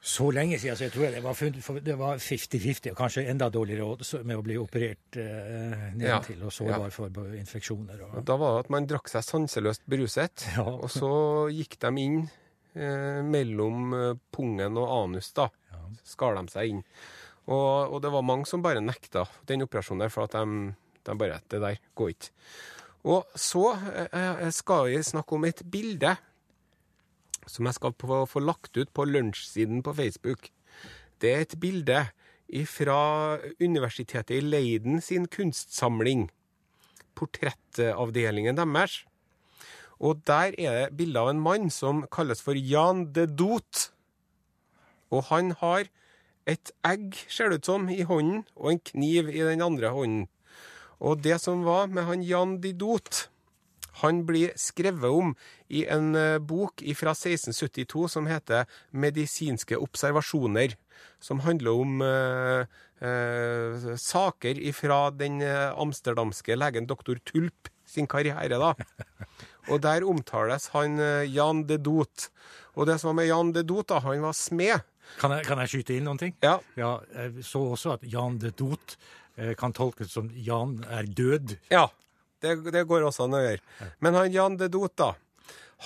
Så 0.07 0.29
lenge 0.31 0.59
siden 0.61 0.77
så 0.79 0.85
jeg 0.87 0.93
tror 0.95 1.09
det 1.11 1.23
var 1.25 1.35
funnet- 1.35 1.83
det 1.83 1.95
50-50, 1.99 2.93
og 2.93 2.99
kanskje 3.01 3.25
enda 3.33 3.49
dårligere 3.51 4.23
med 4.29 4.37
å 4.39 4.43
bli 4.45 4.59
operert 4.61 5.17
eh, 5.19 5.87
nedentil 5.97 6.45
og 6.47 6.53
sårbar 6.55 6.93
for 6.95 7.33
infeksjoner. 7.35 8.05
Og, 8.13 8.21
da 8.29 8.37
var 8.39 8.53
det 8.59 8.67
at 8.67 8.71
man 8.77 8.87
drakk 8.87 9.09
seg 9.11 9.25
sanseløst 9.27 9.83
beruset, 9.91 10.45
Ja. 10.55 10.63
og 10.69 10.93
så 10.93 11.11
gikk 11.51 11.79
de 11.83 11.91
inn 12.05 12.21
eh, 12.77 13.23
mellom 13.27 13.95
eh, 13.97 14.19
pungen 14.33 14.79
og 14.81 14.93
anus, 15.01 15.33
da. 15.37 15.49
Ja. 15.73 15.83
Skar 16.07 16.39
de 16.39 16.47
seg 16.53 16.75
inn. 16.75 16.85
Og, 17.47 17.95
og 17.95 18.01
det 18.03 18.11
var 18.15 18.27
mange 18.27 18.49
som 18.51 18.63
bare 18.65 18.83
nekta 18.83 19.25
den 19.49 19.65
operasjonen 19.67 20.07
der, 20.07 20.13
for 20.13 20.27
at 20.27 20.35
de, 20.35 20.73
de 21.07 21.19
bare 21.19 21.41
Det 21.49 21.63
der 21.63 21.81
går 21.95 22.15
ikke. 22.15 22.33
Og 23.07 23.39
så 23.39 23.69
eh, 24.11 24.49
skal 24.55 24.91
jeg 24.91 25.07
snakke 25.07 25.37
om 25.37 25.47
et 25.47 25.63
bilde 25.71 26.17
som 27.47 27.69
jeg 27.69 27.77
skal 27.77 27.95
få, 27.95 28.25
få 28.27 28.43
lagt 28.43 28.77
ut 28.77 28.91
på 28.91 29.07
lunsjsiden 29.07 29.83
på 29.87 29.95
Facebook. 29.95 30.51
Det 31.23 31.33
er 31.33 31.45
et 31.45 31.59
bilde 31.63 32.01
fra 32.71 33.39
Universitetet 33.63 34.37
i 34.37 34.43
Leiden 34.43 35.01
sin 35.03 35.27
kunstsamling. 35.31 36.29
Portrettavdelingen 37.17 38.59
deres. 38.59 39.05
Og 40.01 40.21
der 40.29 40.53
er 40.59 40.73
det 40.87 40.97
bilde 40.97 41.21
av 41.21 41.31
en 41.33 41.41
mann 41.41 41.71
som 41.73 42.05
kalles 42.13 42.43
for 42.45 42.59
Jan 42.59 43.07
de 43.17 43.27
Dot. 43.27 43.91
Og 45.11 45.29
han 45.31 45.55
har 45.63 45.89
et 46.47 46.73
egg, 46.87 47.17
ser 47.29 47.51
det 47.51 47.63
ut 47.63 47.71
som, 47.71 47.89
i 47.89 48.05
hånden, 48.07 48.45
og 48.55 48.73
en 48.73 48.83
kniv 48.93 49.31
i 49.33 49.43
den 49.43 49.65
andre 49.65 49.91
hånden. 49.95 50.27
Og 51.01 51.23
det 51.25 51.41
som 51.43 51.65
var 51.67 51.89
med 51.93 52.07
han 52.09 52.23
Jan 52.25 52.59
de 52.63 52.73
Dot, 52.77 53.27
han 54.03 54.25
blir 54.29 54.53
skrevet 54.61 55.09
om 55.09 55.35
i 55.73 55.85
en 55.89 56.15
eh, 56.19 56.39
bok 56.39 56.83
fra 56.99 57.15
1672 57.17 58.09
som 58.13 58.27
heter 58.29 58.67
'Medisinske 58.93 59.77
observasjoner', 59.77 60.77
som 61.21 61.41
handler 61.41 61.71
om 61.73 62.03
eh, 62.03 62.67
eh, 63.01 63.97
saker 63.97 64.61
fra 64.77 65.11
den 65.11 65.41
eh, 65.43 65.73
amsterdamske 65.77 66.57
legen 66.57 66.87
doktor 66.87 67.19
Tulp 67.25 67.69
sin 67.87 68.07
karriere, 68.07 68.59
da. 68.59 68.75
Og 69.71 69.81
der 69.83 70.05
omtales 70.05 70.69
han 70.75 70.99
eh, 71.01 71.27
Jan 71.33 71.65
de 71.67 71.79
Dot. 71.79 72.29
Og 72.77 72.87
det 72.87 73.01
som 73.01 73.13
var 73.13 73.21
med 73.23 73.29
Jan 73.31 73.53
de 73.53 73.63
Dot, 73.63 73.89
da, 73.89 74.01
han 74.01 74.21
var 74.23 74.33
smed. 74.37 74.81
kan, 75.21 75.31
jeg, 75.31 75.47
kan 75.47 75.59
jeg 75.59 75.69
skyte 75.69 75.95
inn 75.97 76.05
noen 76.05 76.19
ting? 76.19 76.35
Ja, 76.43 76.59
Ja, 76.77 77.01
Jeg 77.15 77.45
så 77.45 77.63
også 77.73 77.93
at 77.95 78.03
Jan 78.03 78.39
de 78.39 78.51
Dot 78.51 78.97
kan 79.61 79.73
tolkes 79.73 80.13
som 80.17 80.31
Jan 80.33 80.79
er 80.89 81.05
død. 81.05 81.59
Ja, 81.71 81.91
det, 82.45 82.57
det 82.75 82.85
går 82.89 83.07
også 83.07 83.27
an 83.27 83.39
å 83.39 83.45
gjøre. 83.45 83.93
Men 84.05 84.19
han 84.19 84.35
Jan 84.35 84.59
de 84.61 84.69
Dot, 84.73 84.97
da. 84.99 85.15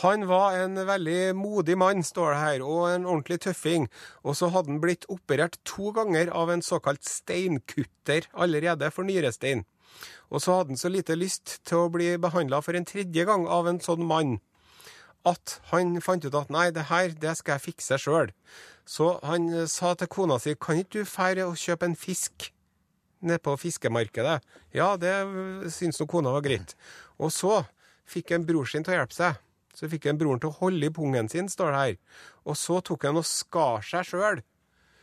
Han 0.04 0.28
var 0.30 0.54
en 0.54 0.78
veldig 0.86 1.34
modig 1.34 1.74
mann, 1.78 2.04
står 2.06 2.30
det 2.30 2.40
her, 2.40 2.62
og 2.62 2.84
en 2.92 3.08
ordentlig 3.08 3.40
tøffing. 3.46 3.88
Og 4.22 4.36
så 4.38 4.50
hadde 4.54 4.70
han 4.70 4.82
blitt 4.82 5.08
operert 5.10 5.58
to 5.66 5.90
ganger 5.96 6.30
av 6.30 6.52
en 6.52 6.62
såkalt 6.62 7.02
steinkutter 7.08 8.28
allerede 8.32 8.92
for 8.94 9.08
nyrestein. 9.08 9.64
Og 10.30 10.44
så 10.44 10.60
hadde 10.60 10.76
han 10.76 10.80
så 10.80 10.92
lite 10.92 11.18
lyst 11.18 11.58
til 11.66 11.82
å 11.84 11.90
bli 11.90 12.12
behandla 12.22 12.62
for 12.62 12.78
en 12.78 12.86
tredje 12.86 13.26
gang 13.26 13.48
av 13.50 13.66
en 13.66 13.82
sånn 13.82 14.06
mann 14.06 14.38
at 15.28 15.58
han 15.68 15.98
fant 16.00 16.24
ut 16.24 16.36
at 16.36 16.52
nei, 16.52 16.70
det 16.72 16.86
her 16.88 17.12
det 17.20 17.34
skal 17.38 17.58
jeg 17.58 17.66
fikse 17.74 17.98
sjøl. 18.00 18.30
Så 18.88 19.18
han 19.26 19.50
sa 19.68 19.92
til 19.94 20.08
kona 20.10 20.38
si 20.40 20.54
kan 20.56 20.80
ikke 20.80 21.02
du 21.02 21.08
fære 21.08 21.46
og 21.50 21.58
kjøpe 21.60 21.90
en 21.90 21.98
fisk 21.98 22.50
nede 23.20 23.42
på 23.42 23.56
fiskemarkedet. 23.60 24.40
Ja, 24.76 24.94
det 25.00 25.12
syntes 25.72 26.00
nok 26.00 26.10
kona 26.14 26.32
var 26.34 26.44
greit. 26.44 26.74
Og 27.20 27.32
så 27.34 27.62
fikk 28.10 28.34
en 28.34 28.46
bror 28.48 28.68
sin 28.68 28.84
til 28.86 28.94
å 28.94 29.00
hjelpe 29.00 29.16
seg. 29.16 29.40
Så 29.76 29.88
fikk 29.90 30.08
en 30.10 30.18
broren 30.18 30.40
til 30.42 30.50
å 30.50 30.58
holde 30.58 30.88
i 30.88 30.94
pungen 30.94 31.28
sin, 31.30 31.48
står 31.48 31.72
det 31.72 31.82
her. 31.82 31.98
Og 32.44 32.58
så 32.58 32.80
tok 32.84 33.06
han 33.06 33.20
og 33.20 33.28
skar 33.28 33.84
seg 33.86 34.08
sjøl 34.08 34.40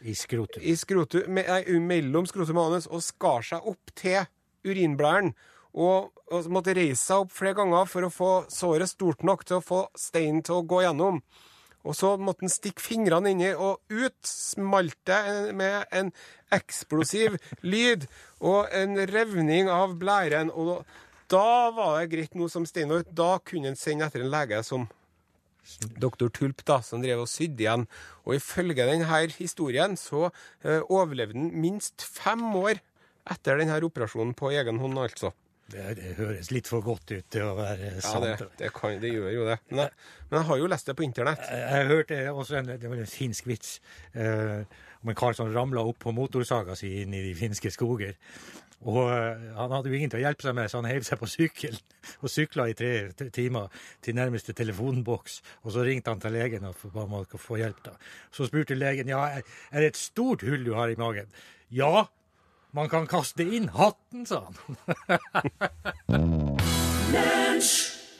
I 0.02 0.16
skrotum. 0.18 0.62
i 0.62 0.76
skrotum, 0.78 1.30
me, 1.34 1.46
nei, 1.48 1.80
mellom 1.82 2.28
skrotum 2.30 2.60
og 2.60 2.74
anus 2.74 2.90
og 2.92 3.06
skar 3.06 3.46
seg 3.48 3.70
opp 3.70 3.94
til 3.98 4.28
urinblæren. 4.68 5.34
Og, 5.78 6.10
og 6.34 6.50
måtte 6.52 6.74
reise 6.74 7.00
seg 7.04 7.24
opp 7.24 7.34
flere 7.36 7.58
ganger 7.60 7.90
for 7.90 8.08
å 8.08 8.14
få 8.14 8.32
såret 8.52 8.90
stort 8.90 9.24
nok 9.28 9.46
til 9.46 9.60
å 9.60 9.66
få 9.66 9.84
steinen 9.98 10.44
til 10.46 10.60
å 10.60 10.66
gå 10.66 10.82
gjennom. 10.84 11.22
Og 11.88 11.96
så 11.96 12.14
måtte 12.20 12.44
han 12.44 12.52
stikke 12.52 12.84
fingrene 12.84 13.32
inni, 13.32 13.54
og 13.56 13.80
ut 13.88 14.18
smalt 14.28 14.98
det 15.08 15.56
med 15.56 15.88
en 15.96 16.12
eksplosiv 16.54 17.38
lyd 17.64 18.08
og 18.44 18.68
en 18.76 19.00
revning 19.08 19.72
av 19.72 19.96
blæren. 20.00 20.52
Og 20.52 20.84
da 21.32 21.72
var 21.76 22.02
det 22.02 22.12
greit, 22.12 22.36
noe 22.36 22.52
som 22.52 22.68
Steinar. 22.68 23.08
Da 23.08 23.38
kunne 23.44 23.72
han 23.72 23.80
sende 23.80 24.08
etter 24.08 24.24
en 24.24 24.34
lege 24.34 24.62
som 24.68 24.88
doktor 26.00 26.32
Tulp, 26.32 26.64
da, 26.68 26.80
som 26.84 27.02
drev 27.04 27.24
og 27.26 27.32
sydde 27.32 27.66
igjen. 27.66 27.88
Og 28.28 28.38
ifølge 28.38 28.88
denne 28.88 29.24
historien 29.36 29.98
så 30.00 30.30
eh, 30.64 30.84
overlevde 30.84 31.40
han 31.40 31.52
minst 31.56 32.04
fem 32.04 32.46
år 32.56 32.80
etter 33.28 33.60
denne 33.60 33.80
operasjonen 33.84 34.36
på 34.38 34.54
egen 34.56 34.80
hånd, 34.84 35.00
altså. 35.02 35.34
Det, 35.68 35.86
det 35.98 36.14
høres 36.16 36.52
litt 36.56 36.70
for 36.70 36.84
godt 36.86 37.12
ut 37.12 37.26
til 37.34 37.44
å 37.44 37.56
være 37.58 37.90
Ja, 37.98 38.04
sant. 38.06 38.24
det, 38.24 38.48
det, 38.62 38.70
kan, 38.76 38.94
det 39.04 39.10
gjør 39.12 39.34
jo 39.34 39.48
det. 39.50 39.58
Men 39.70 39.82
jeg, 39.84 39.96
men 40.30 40.40
jeg 40.40 40.48
har 40.52 40.62
jo 40.62 40.70
lest 40.72 40.88
det 40.88 40.96
på 40.96 41.04
internett. 41.04 41.42
Jeg, 41.52 41.66
jeg 41.74 41.90
hørte 41.92 42.20
også 42.32 42.60
en, 42.62 42.70
det 42.72 42.92
var 42.92 43.02
en 43.04 43.10
finsk 43.12 43.50
vits 43.50 43.74
eh, 44.16 44.62
om 45.04 45.12
en 45.12 45.18
kar 45.20 45.36
som 45.36 45.52
ramla 45.52 45.84
opp 45.90 46.00
på 46.06 46.14
motorsaga 46.16 46.78
si 46.80 46.94
inn 47.02 47.14
i 47.16 47.26
de 47.26 47.36
finske 47.36 47.72
skoger. 47.76 48.16
Og 48.88 49.00
eh, 49.10 49.46
han 49.58 49.74
hadde 49.74 49.90
jo 49.90 49.98
ingen 49.98 50.12
til 50.14 50.22
å 50.22 50.24
hjelpe 50.24 50.46
seg 50.46 50.56
med, 50.56 50.70
så 50.72 50.80
han 50.80 50.88
heiv 50.88 51.04
seg 51.08 51.20
på 51.20 51.30
sykkelen 51.32 51.80
og 52.22 52.32
sykla 52.32 52.68
i 52.72 52.76
tre 52.78 53.30
timer 53.36 53.72
til 54.06 54.18
nærmeste 54.18 54.56
telefonboks. 54.58 55.42
Og 55.66 55.74
så 55.76 55.84
ringte 55.88 56.14
han 56.14 56.22
til 56.24 56.38
legen 56.38 56.68
og 56.70 56.84
ba 56.94 57.04
om 57.08 57.18
å 57.20 57.26
få 57.42 57.60
hjelp. 57.60 57.82
da. 57.90 57.98
Så 58.32 58.48
spurte 58.48 58.78
legen 58.78 59.10
ja, 59.12 59.24
er 59.42 59.84
det 59.84 59.92
et 59.92 60.00
stort 60.00 60.46
hull 60.48 60.64
du 60.68 60.76
har 60.78 60.94
i 60.94 61.00
magen. 61.00 61.28
Ja, 61.74 62.06
man 62.78 62.90
kan 62.92 63.08
kaste 63.10 63.42
inn 63.42 63.72
hatten, 63.74 64.26
sa 64.30 64.44
han. 64.46 64.78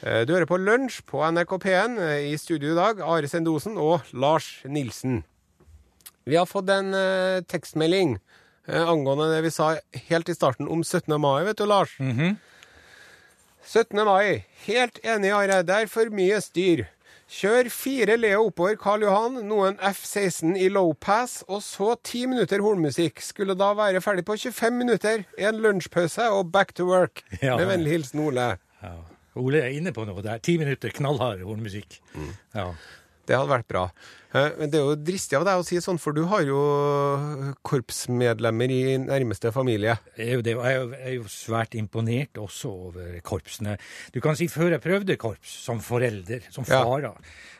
Eh, 0.02 0.24
Du 0.26 0.32
hører 0.34 0.46
på 0.50 0.58
Lunsj 0.58 1.02
på 1.06 1.22
NRK 1.22 1.52
P1 1.62 1.98
eh, 2.02 2.32
i 2.32 2.38
studio 2.38 2.72
i 2.72 2.78
dag. 2.78 3.00
Are 3.02 3.28
Sendosen 3.30 3.78
og 3.78 4.06
Lars 4.12 4.60
Nilsen. 4.66 5.22
Vi 6.28 6.36
har 6.36 6.46
fått 6.46 6.68
en 6.70 6.92
uh, 6.92 7.40
tekstmelding 7.48 8.18
uh, 8.68 8.82
angående 8.90 9.30
det 9.32 9.40
vi 9.46 9.52
sa 9.54 9.70
helt 10.10 10.28
i 10.28 10.36
starten 10.36 10.68
om 10.68 10.82
17. 10.84 11.14
mai, 11.20 11.40
vet 11.46 11.56
du, 11.56 11.64
Lars. 11.66 11.94
17. 13.64 14.02
mai. 14.04 14.44
Helt 14.66 15.00
enig, 15.02 15.32
Are. 15.32 15.62
Det 15.64 15.78
er 15.84 15.90
for 15.92 16.12
mye 16.14 16.42
styr. 16.44 16.84
Kjør 17.28 17.68
fire 17.68 18.14
Leo 18.16 18.46
oppover 18.48 18.78
Karl 18.80 19.02
Johan, 19.04 19.34
noen 19.44 19.74
F-16 19.84 20.54
i 20.56 20.70
low 20.72 20.94
pass, 20.96 21.42
og 21.44 21.60
så 21.60 21.92
ti 22.00 22.22
minutter 22.30 22.62
hornmusikk. 22.64 23.20
Skulle 23.20 23.52
da 23.58 23.74
være 23.76 24.00
ferdig 24.00 24.24
på 24.24 24.36
25 24.40 24.78
minutter. 24.78 25.26
En 25.36 25.60
lunsjpause 25.60 26.30
og 26.32 26.48
back 26.54 26.72
to 26.78 26.86
work. 26.88 27.20
Ja. 27.42 27.58
Med 27.60 27.68
vennlig 27.68 27.92
hilsen 27.98 28.24
Ole. 28.24 28.46
Ja. 28.80 28.94
Ole 29.38 29.60
er 29.60 29.76
inne 29.76 29.92
på 29.92 30.06
noe 30.08 30.24
der. 30.24 30.40
Ti 30.40 30.56
minutter 30.58 30.94
knallhard 30.96 31.44
hornmusikk. 31.44 31.98
Ja. 32.56 32.70
Det 33.28 33.36
hadde 33.36 33.52
vært 33.52 33.68
bra. 33.68 33.82
Eh, 34.34 34.50
Men 34.58 34.70
det 34.72 34.76
er 34.80 34.84
jo 34.90 34.96
dristig 35.00 35.36
av 35.38 35.44
deg 35.48 35.60
å 35.60 35.64
si 35.64 35.76
sånn, 35.84 35.98
for 36.00 36.12
du 36.16 36.22
har 36.28 36.42
jo 36.44 36.58
korpsmedlemmer 37.68 38.70
i 38.72 38.80
nærmeste 39.00 39.50
familie. 39.54 39.96
Jeg 40.18 40.40
er, 40.42 40.54
jo 40.54 40.62
jeg 40.64 41.12
jeg 41.16 41.28
svært 41.32 41.76
imponert 41.78 42.40
også 42.40 42.70
over 42.88 43.18
korpsene. 43.26 43.76
Du 44.14 44.20
kan 44.24 44.36
si 44.38 44.48
før 44.52 44.74
jeg 44.76 44.82
prøvde 44.84 45.16
korps 45.20 45.54
som 45.68 45.80
forelder, 45.84 46.42
som 46.52 46.64
Ja. 46.68 46.82
far, 46.84 47.00
da, 47.02 47.12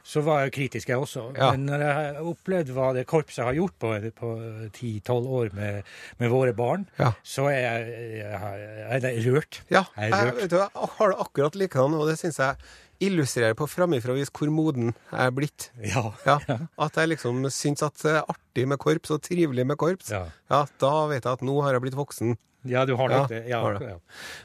så 0.05 0.23
var 0.25 0.45
jeg 0.45 0.53
kritisk, 0.57 0.89
jeg 0.89 0.97
også. 0.99 1.37
Ja. 1.37 1.51
Men 1.53 1.67
når 1.67 1.85
jeg 1.85 1.95
har 1.95 2.23
opplevd 2.33 2.73
hva 2.73 2.93
det 2.95 3.07
korpset 3.07 3.45
har 3.45 3.55
gjort 3.55 3.79
på, 3.79 3.93
på 4.17 4.33
10-12 4.73 5.27
år 5.41 5.53
med, 5.55 5.83
med 6.19 6.31
våre 6.31 6.55
barn, 6.57 6.87
Ja. 6.99 7.13
så 7.25 7.49
er 7.53 7.61
jeg, 7.61 8.21
jeg, 8.25 9.03
jeg 9.03 9.05
er 9.05 9.33
rørt. 9.33 9.61
Ja, 9.71 9.85
Jeg 9.97 10.13
er 10.13 10.17
jeg, 10.17 10.27
rørt. 10.33 10.37
vet 10.43 10.51
du, 10.51 10.57
jeg 10.57 10.71
har 10.99 11.09
det 11.09 11.19
akkurat 11.21 11.55
likedan, 11.57 11.95
og 11.95 12.09
det 12.09 12.19
syns 12.19 12.39
jeg 12.39 12.57
illustrerer 13.01 13.55
på 13.59 13.67
framifrå 13.71 14.15
vis 14.17 14.31
hvor 14.35 14.51
moden 14.51 14.93
jeg 15.13 15.21
er 15.27 15.31
blitt. 15.35 15.69
Ja. 15.87 16.03
Ja, 16.27 16.39
At 16.79 16.99
jeg 16.99 17.13
liksom 17.15 17.45
syns 17.55 17.83
at 17.87 17.95
det 18.03 18.17
er 18.19 18.25
artig 18.33 18.67
med 18.69 18.79
korps, 18.83 19.13
og 19.15 19.23
trivelig 19.23 19.67
med 19.67 19.79
korps. 19.79 20.11
Ja. 20.11 20.25
Ja, 20.51 20.65
Da 20.83 20.93
vet 21.11 21.25
jeg 21.25 21.33
at 21.39 21.45
nå 21.47 21.61
har 21.63 21.77
jeg 21.77 21.85
blitt 21.87 21.99
voksen. 21.99 22.37
Ja, 22.67 22.83
du 22.85 22.97
har 22.99 23.09
nok 23.09 23.29
det. 23.31 23.45
Ja, 23.49 23.61
har 23.63 23.79
det. 23.79 23.93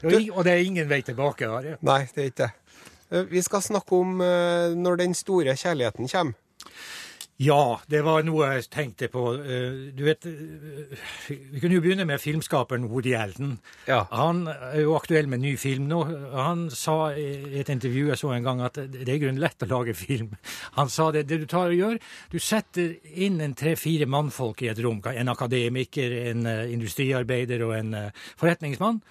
Og, 0.04 0.44
det 0.46 0.52
er 0.52 0.62
ingen 0.64 0.88
vei 0.88 1.00
tilbake. 1.02 1.48
Are. 1.50 1.76
Nei, 1.82 2.04
det 2.14 2.22
er 2.22 2.30
ikke 2.30 2.44
det. 2.44 2.52
Eh, 3.10 3.24
Vi 3.32 3.42
skal 3.42 3.60
snakke 3.66 3.98
om 3.98 4.20
eh, 4.22 4.70
når 4.78 5.02
den 5.02 5.14
store 5.18 5.56
kjærligheten 5.58 6.08
kommer. 6.08 6.38
Ja, 7.42 7.80
det 7.90 8.04
var 8.06 8.22
noe 8.22 8.46
jeg 8.52 8.68
tenkte 8.70 9.08
på. 9.10 9.24
Eh, 9.42 9.90
du 9.90 10.04
vet, 10.06 10.22
eh, 10.26 10.94
Vi 11.50 11.58
kunne 11.58 11.74
jo 11.74 11.82
begynne 11.82 12.06
med 12.06 12.20
filmskaperen 12.22 12.86
Woody 12.86 13.10
Elden. 13.10 13.58
Ja. 13.88 14.06
Han 14.12 14.46
er 14.46 14.82
jo 14.82 14.94
aktuell 14.94 15.26
med 15.26 15.40
ny 15.40 15.56
film 15.56 15.88
nå. 15.88 16.04
Han 16.30 16.70
sa 16.70 17.10
i 17.10 17.58
et 17.58 17.68
intervju 17.68 18.06
jeg 18.08 18.18
så 18.18 18.32
en 18.36 18.44
gang, 18.44 18.60
at 18.62 18.74
det 18.74 19.08
er 19.08 19.16
i 19.16 19.18
grunnen 19.18 19.42
lett 19.42 19.58
å 19.66 19.66
lage 19.66 19.94
film. 19.94 20.36
Han 20.78 20.88
sa 20.88 21.10
det, 21.10 21.26
det 21.26 21.40
du 21.40 21.46
tar 21.46 21.74
og 21.74 21.74
gjør, 21.74 21.98
du 22.30 22.38
setter 22.38 22.94
inn 23.10 23.40
en 23.40 23.54
tre-fire 23.54 24.06
mannfolk 24.06 24.62
i 24.62 24.70
et 24.70 24.78
rom. 24.78 25.02
En 25.02 25.28
akademiker, 25.28 26.14
en 26.30 26.46
eh, 26.46 26.72
industriarbeider 26.72 27.66
og 27.66 27.74
en 27.74 27.94
forretningsmann. 28.38 29.02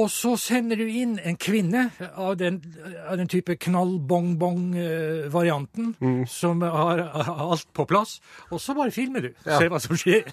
Og 0.00 0.08
så 0.08 0.32
sender 0.40 0.80
du 0.80 0.88
inn 0.88 1.18
en 1.20 1.36
kvinne 1.36 1.92
av 2.14 2.38
den, 2.40 2.62
av 3.04 3.20
den 3.20 3.28
type 3.28 3.52
knall-bong-bong-varianten, 3.66 5.94
mm. 6.00 6.24
som 6.30 6.62
har, 6.64 7.02
alt 7.12 7.68
på 7.76 7.84
plass. 7.90 8.20
Og 8.48 8.60
så 8.62 8.74
bare 8.78 8.90
filmer 8.94 9.20
du. 9.28 9.30
Ja. 9.44 9.58
Ser 9.58 9.68
hva 9.72 9.80
som 9.82 9.96
skjer. 10.00 10.24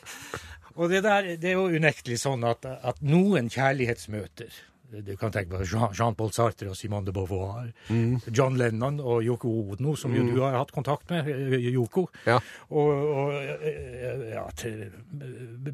Og 0.78 0.90
det, 0.94 1.02
der, 1.04 1.22
det 1.42 1.50
er 1.52 1.56
jo 1.58 1.74
unektelig 1.74 2.18
sånn 2.22 2.44
at, 2.48 2.66
at 2.66 3.02
noen 3.04 3.50
kjærlighetsmøter 3.52 4.52
du 4.88 5.18
kan 5.20 5.32
tenke 5.32 5.58
på 5.58 5.66
Jean-Paul 5.68 6.32
Sartre 6.36 6.72
og 6.72 6.78
Simone 6.80 7.08
de 7.08 7.14
Beauvoir. 7.16 7.68
Mm. 7.92 8.20
John 8.32 8.56
Lennon 8.60 9.02
og 9.04 9.26
Yoko 9.26 9.52
Odno, 9.74 9.96
som 10.00 10.14
jo 10.16 10.24
mm. 10.24 10.30
du 10.32 10.42
har 10.46 10.56
hatt 10.56 10.72
kontakt 10.76 11.10
med. 11.12 11.28
Eh, 11.28 11.68
Yoko. 11.74 12.06
Ja. 12.28 12.38
Og, 12.72 12.92
og 12.92 13.34
eh, 13.36 14.24
ja, 14.32 14.46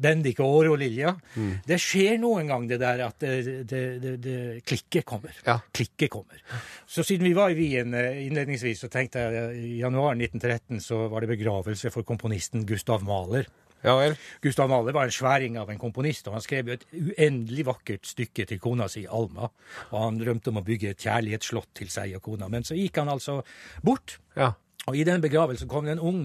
Bendik 0.02 0.42
og 0.42 0.72
Lilja. 0.80 1.14
Mm. 1.36 1.52
Det 1.66 1.78
skjer 1.82 2.18
noen 2.22 2.50
gang 2.50 2.66
det 2.70 2.80
der 2.82 3.04
at 3.06 3.22
det, 3.22 3.64
det, 3.70 3.84
det, 4.02 4.14
det 4.24 4.38
klikket 4.66 5.06
kommer. 5.08 5.34
Ja. 5.46 5.60
Klikket 5.74 6.10
kommer. 6.14 6.42
Så 6.86 7.06
siden 7.06 7.28
vi 7.28 7.36
var 7.38 7.54
i 7.54 7.58
Wien 7.58 7.94
eh, 7.94 8.24
innledningsvis, 8.26 8.82
så 8.82 8.90
tenkte 8.92 9.22
jeg 9.22 9.58
i 9.62 9.76
januar 9.82 10.18
1913 10.18 10.82
så 10.82 11.04
var 11.12 11.22
det 11.22 11.36
begravelse 11.36 11.94
for 11.94 12.06
komponisten 12.06 12.66
Gustav 12.66 13.06
Mahler. 13.06 13.46
Ja 13.84 13.98
vel. 14.00 14.14
Gustav 14.40 14.70
Mahler 14.72 14.96
var 14.96 15.04
en 15.04 15.12
sværing 15.12 15.58
av 15.60 15.68
en 15.68 15.80
komponist, 15.80 16.28
og 16.28 16.38
han 16.38 16.44
skrev 16.44 16.70
jo 16.70 16.76
et 16.78 16.86
uendelig 16.96 17.66
vakkert 17.68 18.08
stykke 18.08 18.46
til 18.48 18.60
kona 18.62 18.88
si, 18.88 19.04
Alma. 19.04 19.50
Og 19.90 19.98
han 20.00 20.20
drømte 20.22 20.52
om 20.52 20.60
å 20.62 20.64
bygge 20.64 20.94
et 20.94 21.04
kjærlighetsslott 21.04 21.74
til 21.76 21.90
seg 21.92 22.14
og 22.16 22.24
kona. 22.24 22.48
Men 22.52 22.64
så 22.64 22.78
gikk 22.78 23.02
han 23.02 23.12
altså 23.12 23.42
bort. 23.84 24.18
Ja. 24.38 24.54
Og 24.88 24.96
i 24.96 25.04
den 25.04 25.20
begravelsen 25.24 25.68
kom 25.68 25.84
det 25.84 25.98
en 25.98 26.04
ung 26.04 26.22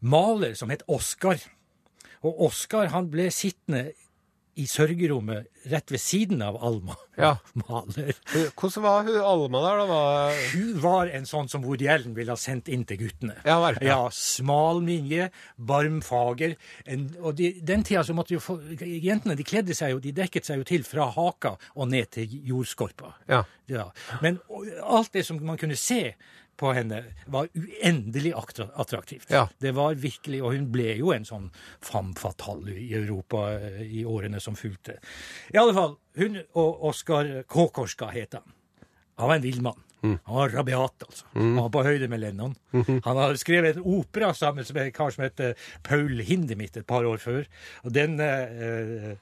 maler 0.00 0.56
som 0.56 0.72
het 0.72 0.86
Oskar. 0.88 1.42
Og 2.24 2.40
Oskar 2.48 2.88
han 2.94 3.12
ble 3.12 3.28
sittende 3.32 3.90
i 4.60 4.66
sørgerommet 4.68 5.48
rett 5.70 5.92
ved 5.92 6.00
siden 6.00 6.42
av 6.44 6.58
Alma. 6.64 6.96
Ja. 7.20 7.34
Maler. 7.52 8.14
Hvordan 8.56 8.80
var 8.80 9.02
hun 9.04 9.16
Alma 9.20 9.60
der, 9.60 9.80
da? 9.82 9.84
Var... 9.90 10.38
Hun 10.54 10.78
var 10.80 11.10
en 11.12 11.26
sånn 11.28 11.50
som 11.52 11.66
Woody 11.66 11.84
Allen 11.92 12.14
ville 12.16 12.32
ha 12.32 12.40
sendt 12.40 12.70
inn 12.72 12.86
til 12.88 12.96
guttene. 13.02 13.34
Ja, 13.44 13.58
var, 13.60 13.76
ja. 13.84 13.90
ja 13.90 13.98
Smalminje, 14.16 15.26
barmfager. 15.60 16.54
En, 16.88 17.10
og 17.20 17.36
de, 17.36 17.50
den 17.60 17.84
tida 17.84 18.06
så 18.08 18.16
måtte 18.16 18.38
jo 18.38 18.40
få, 18.40 18.56
Jentene 18.80 19.36
de 19.36 19.44
kledde 19.44 19.76
seg 19.76 19.92
jo, 19.92 20.00
de 20.00 20.14
dekket 20.16 20.48
seg 20.48 20.62
jo 20.62 20.68
til 20.70 20.86
fra 20.88 21.10
haka 21.12 21.58
og 21.74 21.92
ned 21.92 22.08
til 22.16 22.40
jordskorpa. 22.54 23.12
Ja. 23.28 23.44
ja. 23.68 23.90
Men 24.24 24.40
alt 24.80 25.12
det 25.12 25.26
som 25.28 25.44
man 25.44 25.60
kunne 25.60 25.76
se 25.76 26.14
på 26.60 26.72
henne 26.76 27.02
var 27.32 27.48
uendelig 27.56 28.34
attraktivt. 28.36 29.30
Ja. 29.32 29.46
Det 29.58 29.72
var 29.76 29.94
virkelig, 29.94 30.42
Og 30.44 30.54
hun 30.54 30.70
ble 30.72 30.94
jo 30.98 31.12
en 31.14 31.24
sånn 31.24 31.50
femme 31.84 32.16
fatale 32.18 32.76
i 32.76 32.92
Europa 32.94 33.46
eh, 33.56 33.82
i 34.00 34.04
årene 34.04 34.40
som 34.40 34.58
fulgte. 34.58 34.98
I 35.54 35.60
alle 35.60 35.76
fall, 35.76 35.94
hun 36.20 36.40
og 36.58 36.84
Oskar 36.90 37.30
Kåkorska 37.48 38.10
het 38.12 38.36
han. 38.38 38.56
Han 39.20 39.28
var 39.28 39.40
en 39.40 39.46
villmann. 39.46 39.86
Mm. 40.00 40.18
Han 40.24 40.36
var 40.36 40.48
rabiat, 40.48 41.02
altså. 41.06 41.26
Mm. 41.34 41.42
Han 41.42 41.62
var 41.62 41.72
på 41.74 41.82
høyde 41.84 42.08
med 42.08 42.20
Lennon. 42.20 42.54
Mm 42.72 42.84
-hmm. 42.84 43.00
Han 43.04 43.16
har 43.16 43.34
skrevet 43.34 43.76
en 43.76 43.82
opera 43.82 44.34
sammen 44.34 44.64
med 44.74 44.84
en 44.84 44.92
kar 44.92 45.10
som 45.10 45.24
heter 45.24 45.54
Paul 45.82 46.20
Hindemith 46.20 46.78
et 46.78 46.86
par 46.86 47.04
år 47.04 47.16
før. 47.16 47.44
Og 47.84 47.94
den, 47.94 48.20
uh, 48.20 49.16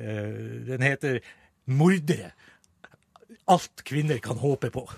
uh, 0.00 0.66
den 0.66 0.82
heter 0.82 1.20
'Mordere'. 1.66 2.32
Alt 3.48 3.84
kvinner 3.84 4.18
kan 4.18 4.36
håpe 4.36 4.70
på. 4.70 4.90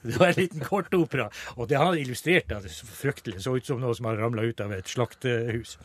Det 0.06 0.16
var 0.16 0.26
en 0.26 0.38
liten 0.38 0.60
kort 0.64 0.94
opera. 0.94 1.28
og 1.56 1.68
det 1.68 1.76
har 1.76 1.96
illustrert 1.96 2.48
det 2.48 2.72
så 2.72 2.86
fryktelig. 2.86 3.42
Så 3.44 3.56
ut 3.56 3.66
som 3.66 3.80
noe 3.82 3.94
som 3.96 4.08
har 4.08 4.16
ramla 4.16 4.46
ut 4.48 4.60
av 4.64 4.72
et 4.72 4.88
slaktehus. 4.88 5.76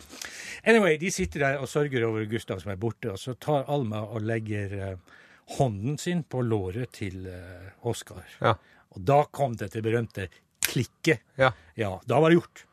Anyway, 0.64 0.98
de 1.02 1.12
sitter 1.12 1.44
der 1.44 1.60
og 1.60 1.70
sørger 1.70 2.08
over 2.08 2.24
Gustav 2.32 2.62
som 2.64 2.72
er 2.72 2.80
borte, 2.80 3.12
og 3.12 3.20
så 3.20 3.36
tar 3.36 3.68
Alma 3.72 4.06
og 4.06 4.24
legger 4.24 4.78
uh, 4.80 5.20
hånden 5.58 6.00
sin 6.00 6.24
på 6.24 6.46
låret 6.48 6.96
til 6.96 7.28
uh, 7.28 7.88
Oskar. 7.88 8.24
Ja. 8.40 8.56
Og 8.96 9.04
da 9.04 9.26
kom 9.28 9.58
det 9.60 9.74
til 9.74 9.84
berømte 9.84 10.30
klikket. 10.64 11.26
Ja. 11.36 11.52
ja. 11.76 11.92
Da 12.08 12.22
var 12.24 12.32
det 12.32 12.40
gjort. 12.40 12.64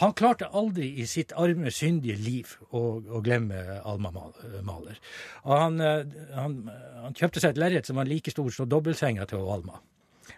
Han 0.00 0.16
klarte 0.18 0.48
aldri 0.56 0.88
i 0.98 1.06
sitt 1.06 1.34
arme, 1.38 1.70
syndige 1.70 2.16
liv 2.18 2.56
å, 2.72 2.98
å 2.98 3.22
glemme 3.22 3.78
Alma 3.86 4.10
Maler. 4.10 4.98
Og 5.46 5.54
han, 5.54 5.78
uh, 5.78 6.26
han, 6.34 6.58
han 7.06 7.14
kjøpte 7.14 7.44
seg 7.44 7.54
et 7.54 7.62
lerret 7.62 7.86
som 7.86 8.02
var 8.02 8.10
like 8.10 8.34
stort 8.34 8.58
som 8.58 8.66
dobbeltsenga 8.66 9.30
til 9.30 9.46
Alma. 9.46 9.78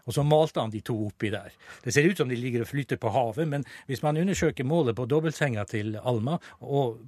Og 0.05 0.17
så 0.17 0.25
malte 0.27 0.63
han 0.63 0.73
de 0.73 0.83
to 0.85 0.97
oppi 1.07 1.31
der. 1.33 1.55
Det 1.85 1.95
ser 1.95 2.09
ut 2.09 2.21
som 2.21 2.31
de 2.31 2.39
ligger 2.39 2.65
og 2.65 2.71
flyter 2.71 3.01
på 3.01 3.13
havet, 3.15 3.49
men 3.49 3.67
hvis 3.89 4.03
man 4.05 4.19
undersøker 4.21 4.67
målet 4.69 4.97
på 4.97 5.07
dobbeltsenga 5.11 5.67
til 5.71 5.99
Alma, 6.05 6.39
og 6.61 7.01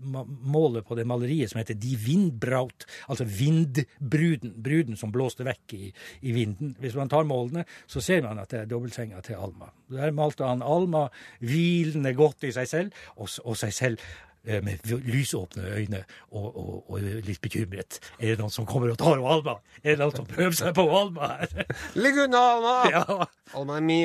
målet 0.46 0.86
på 0.86 0.98
det 0.98 1.06
maleriet 1.08 1.52
som 1.52 1.60
heter 1.60 1.78
Die 1.80 1.98
Windbraut, 2.06 2.86
altså 3.08 3.26
vindbruden, 3.28 4.54
bruden 4.62 4.98
som 4.98 5.14
blåste 5.14 5.46
vekk 5.46 5.76
i, 5.76 5.90
i 6.22 6.34
vinden 6.36 6.74
Hvis 6.80 6.96
man 6.98 7.08
tar 7.08 7.26
målene, 7.28 7.64
så 7.86 8.00
ser 8.00 8.22
man 8.24 8.40
at 8.42 8.50
det 8.52 8.62
er 8.62 8.70
dobbeltsenga 8.70 9.22
til 9.24 9.40
Alma. 9.40 9.70
Der 9.92 10.14
malte 10.14 10.46
han 10.46 10.64
Alma 10.66 11.06
hvilende 11.40 12.14
godt 12.16 12.46
i 12.46 12.52
seg 12.54 12.68
selv, 12.68 13.02
og, 13.16 13.30
og 13.44 13.58
seg 13.58 13.74
selv 13.74 14.06
med 14.46 14.87
lysåpne 14.87 15.72
øyne 15.76 16.02
og, 16.30 16.46
og, 16.46 16.90
og, 16.90 17.00
litt 17.26 17.40
bekymret. 17.42 18.00
Er 18.18 18.35
det 18.35 18.42
noen 18.42 18.54
som 18.54 18.68
kommer 18.68 18.92
og 18.92 19.00
tar 19.00 19.18
Alma? 19.18 19.59
Er 19.82 19.96
det 19.96 20.04
noen 20.04 20.16
som 20.20 20.28
prøver 20.28 20.56
seg 20.56 20.76
på 20.76 20.87
Alma 21.00 21.32
her? 21.35 21.74
Ligg 22.02 22.22
unna, 22.26 22.44
Alma! 22.54 22.76
Ja. 22.96 23.26
Alma 23.59 23.80
er 23.80 23.85
mi. 23.85 24.00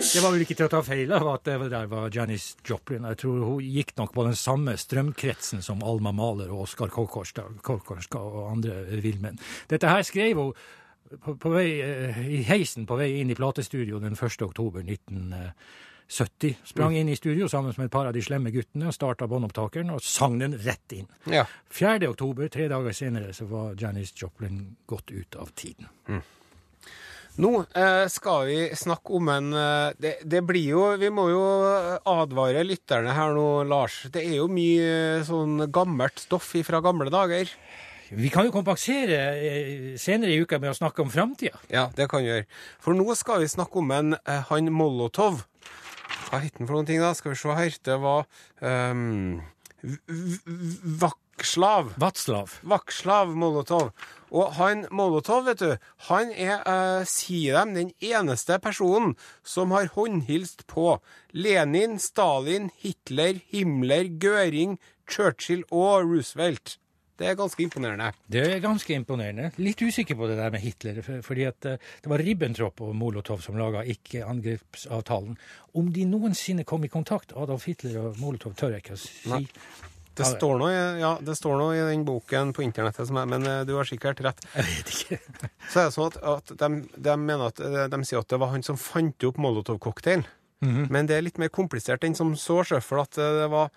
Det 0.00 0.20
var 0.22 0.32
vel 0.32 0.44
ikke 0.44 0.56
til 0.56 0.68
å 0.68 0.72
ta 0.72 0.80
feil 0.84 1.10
av 1.12 1.26
at 1.32 1.48
det 1.48 1.70
der 1.72 1.88
var 1.90 2.12
Janis 2.14 2.52
Joplin. 2.66 3.04
Jeg 3.10 3.18
tror 3.20 3.40
hun 3.44 3.64
gikk 3.64 3.92
nok 3.98 4.14
på 4.14 4.24
den 4.28 4.36
samme 4.38 4.76
strømkretsen 4.78 5.64
som 5.64 5.82
Alma 5.86 6.12
Maler 6.14 6.52
og 6.54 6.68
Oskar 6.68 6.92
Korkorska 6.92 8.20
og 8.20 8.40
andre 8.46 9.00
villmenn. 9.02 9.40
Dette 9.70 9.90
her 9.90 10.06
skrev 10.06 10.40
hun 10.40 10.54
på, 11.18 11.34
på 11.34 11.52
vei, 11.52 11.68
eh, 11.82 12.20
i 12.38 12.42
heisen 12.46 12.86
på 12.86 12.98
vei 13.00 13.10
inn 13.20 13.32
i 13.32 13.38
platestudio 13.38 13.98
den 14.02 14.14
1. 14.14 14.42
oktober 14.46 14.84
1990. 14.86 15.54
70. 16.10 16.56
Sprang 16.64 16.96
inn 16.98 17.08
i 17.08 17.16
studio 17.16 17.46
sammen 17.48 17.74
med 17.76 17.86
et 17.86 17.92
par 17.92 18.08
av 18.10 18.14
de 18.16 18.22
slemme 18.24 18.50
guttene 18.50 18.88
og 18.90 18.96
starta 18.96 19.28
båndopptakeren 19.30 19.92
og 19.94 20.02
sang 20.02 20.40
den 20.40 20.56
rett 20.58 20.96
inn. 20.96 21.06
Ja. 21.30 21.44
4. 21.70 22.08
oktober, 22.10 22.50
tre 22.50 22.66
dager 22.72 22.96
senere, 22.96 23.30
så 23.36 23.46
var 23.50 23.78
Janis 23.78 24.10
Joplin 24.18 24.64
gått 24.90 25.14
ut 25.14 25.38
av 25.38 25.52
tiden. 25.54 25.86
Mm. 26.10 26.22
Nå 27.40 27.50
eh, 27.78 28.06
skal 28.10 28.48
vi 28.48 28.58
snakke 28.76 29.14
om 29.16 29.28
en 29.30 29.52
eh, 29.54 29.92
det, 30.02 30.16
det, 30.26 30.40
blir 30.44 30.72
jo 30.74 30.80
Vi 30.98 31.12
må 31.14 31.28
jo 31.30 31.44
advare 32.10 32.64
lytterne 32.66 33.14
her 33.14 33.36
nå, 33.36 33.62
Lars. 33.70 34.02
Det 34.10 34.24
er 34.24 34.40
jo 34.40 34.48
mye 34.50 34.88
eh, 35.20 35.22
sånn 35.26 35.68
gammelt 35.72 36.18
stoff 36.26 36.50
fra 36.66 36.82
gamle 36.84 37.06
dager. 37.12 37.48
Vi 38.10 38.32
kan 38.34 38.48
jo 38.48 38.52
kompensere 38.52 39.20
eh, 39.38 39.94
senere 40.00 40.34
i 40.34 40.42
uka 40.42 40.58
med 40.58 40.74
å 40.74 40.78
snakke 40.80 41.04
om 41.04 41.14
framtida. 41.14 41.62
Ja, 41.70 41.86
det 41.94 42.10
kan 42.10 42.24
vi 42.24 42.32
gjøre. 42.32 42.48
For 42.82 42.98
nå 42.98 43.14
skal 43.14 43.44
vi 43.44 43.54
snakke 43.54 43.78
om 43.78 43.94
en 43.94 44.18
han 44.50 44.74
Molotov. 44.74 45.44
Hva 46.30 46.38
het 46.44 46.54
den 46.58 46.68
for 46.68 46.78
noen 46.78 46.86
ting, 46.86 47.00
da? 47.02 47.10
Skal 47.18 47.32
vi 47.32 47.40
se 47.40 47.54
her. 47.58 47.76
Det 47.82 47.96
var 47.98 48.28
um, 48.62 49.40
Vakslav. 51.02 51.94
Vatslav. 51.98 52.54
Vakslav 52.62 53.32
Molotov. 53.34 53.90
Og 54.30 54.52
han 54.60 54.84
Molotov, 54.94 55.48
vet 55.48 55.58
du, 55.58 55.72
han 56.06 56.30
er, 56.30 56.62
uh, 56.70 57.02
sier 57.08 57.58
dem, 57.58 57.74
den 57.74 57.90
eneste 58.12 58.60
personen 58.62 59.16
som 59.42 59.74
har 59.74 59.90
håndhilst 59.96 60.68
på 60.70 61.00
Lenin, 61.34 61.98
Stalin, 61.98 62.70
Hitler, 62.78 63.42
Himmler, 63.50 64.06
Göring, 64.22 64.78
Churchill 65.10 65.66
og 65.70 66.06
Roosevelt. 66.06 66.78
Det 67.20 67.28
er 67.28 67.36
ganske 67.36 67.60
imponerende. 67.60 68.06
Det 68.32 68.42
er 68.48 68.62
ganske 68.64 68.94
imponerende. 68.96 69.50
Litt 69.60 69.82
usikker 69.84 70.16
på 70.16 70.28
det 70.30 70.38
der 70.38 70.52
med 70.54 70.62
Hitler. 70.64 71.02
fordi 71.22 71.44
at 71.44 71.66
eh, 71.68 71.76
det 72.00 72.08
var 72.08 72.24
Ribbentrop 72.24 72.80
og 72.80 72.94
Molotov 72.96 73.42
som 73.44 73.58
laga 73.60 73.84
ikke-angrepsavtalen. 73.84 75.36
Om 75.76 75.92
de 75.92 76.06
noensinne 76.08 76.64
kom 76.64 76.84
i 76.84 76.88
kontakt, 76.88 77.36
Adolf 77.36 77.68
Hitler 77.68 77.98
og 78.00 78.18
Molotov, 78.22 78.56
tør 78.56 78.72
jeg 78.72 78.86
ikke 78.86 78.96
å 78.96 79.02
si. 79.02 79.12
Nei. 79.28 79.44
Det 80.16 80.26
står, 80.26 80.58
noe, 80.60 80.72
ja, 81.00 81.12
det 81.22 81.36
står 81.38 81.54
noe 81.60 81.76
i 81.76 81.84
den 81.92 82.02
boken 82.08 82.50
på 82.56 82.64
internettet, 82.64 83.12
er, 83.12 83.28
men 83.30 83.46
eh, 83.46 83.62
du 83.68 83.76
har 83.76 83.88
sikkert 83.88 84.24
rett. 84.24 84.42
Jeg 84.56 84.68
vet 84.72 84.96
ikke. 84.96 85.20
Så 85.70 85.80
er 85.80 85.86
det 85.86 85.94
sånn 85.94 86.10
at, 86.10 86.20
at 86.34 86.52
de, 86.64 86.82
de, 86.96 87.16
mener 87.20 87.48
at 87.52 87.62
eh, 87.64 87.86
de 87.92 88.04
sier 88.08 88.24
at 88.24 88.32
det 88.32 88.40
var 88.40 88.52
han 88.56 88.64
som 88.64 88.80
fant 88.80 89.28
opp 89.28 89.40
molotov-cocktailen. 89.40 90.24
Mm 90.60 90.72
-hmm. 90.76 90.86
Men 90.92 91.06
det 91.06 91.16
er 91.16 91.24
litt 91.24 91.38
mer 91.38 91.48
komplisert 91.48 92.04
enn 92.04 92.14
som 92.14 92.36
så, 92.36 92.64
for 92.80 93.00
at 93.00 93.16
det 93.16 93.48
var 93.48 93.70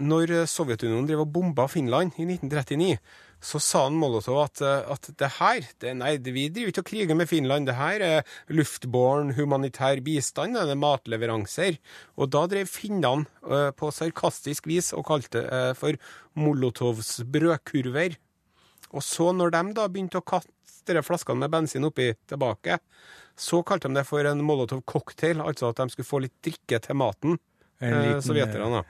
når 0.00 0.46
Sovjetunionen 0.48 1.08
drev 1.08 1.24
og 1.24 1.32
bomba 1.34 1.66
Finland 1.70 2.16
i 2.16 2.24
1939, 2.28 2.96
så 3.42 3.58
sa 3.58 3.82
han 3.88 3.98
Molotov 3.98 4.38
at, 4.44 4.62
at 4.62 5.08
det 5.18 5.30
her 5.40 5.66
det, 5.82 5.92
Nei, 5.98 6.14
vi 6.22 6.46
driver 6.54 6.70
ikke 6.70 6.84
og 6.84 6.90
kriger 6.92 7.18
med 7.18 7.28
Finland. 7.30 7.66
Det 7.66 7.74
her 7.74 8.04
er 8.06 8.34
luftbåren 8.54 9.34
humanitær 9.34 10.00
bistand, 10.06 10.54
det 10.54 10.76
er 10.76 10.78
matleveranser. 10.78 11.78
Og 12.14 12.30
da 12.30 12.44
drev 12.50 12.70
finnene 12.70 13.26
uh, 13.42 13.70
på 13.74 13.90
sarkastisk 13.94 14.70
vis 14.70 14.92
og 14.94 15.08
kalte 15.10 15.42
det 15.42 15.46
uh, 15.50 15.72
for 15.78 15.98
Molotovs 16.38 17.18
brødkurver. 17.26 18.14
Og 18.92 19.02
så, 19.02 19.32
når 19.34 19.56
de 19.56 19.64
da 19.74 19.88
begynte 19.90 20.22
å 20.22 20.26
kaste 20.26 21.02
flaskene 21.02 21.42
med 21.42 21.52
bensin 21.52 21.88
oppi 21.88 22.12
tilbake, 22.30 22.78
så 23.38 23.62
kalte 23.66 23.90
de 23.90 23.98
det 23.98 24.06
for 24.06 24.28
en 24.28 24.44
Molotov 24.44 24.84
cocktail, 24.86 25.42
altså 25.42 25.72
at 25.72 25.82
de 25.82 25.90
skulle 25.90 26.08
få 26.08 26.22
litt 26.22 26.36
drikke 26.44 26.78
til 26.84 26.98
maten, 27.00 27.40
uh, 27.82 28.20
sovjeterne. 28.22 28.84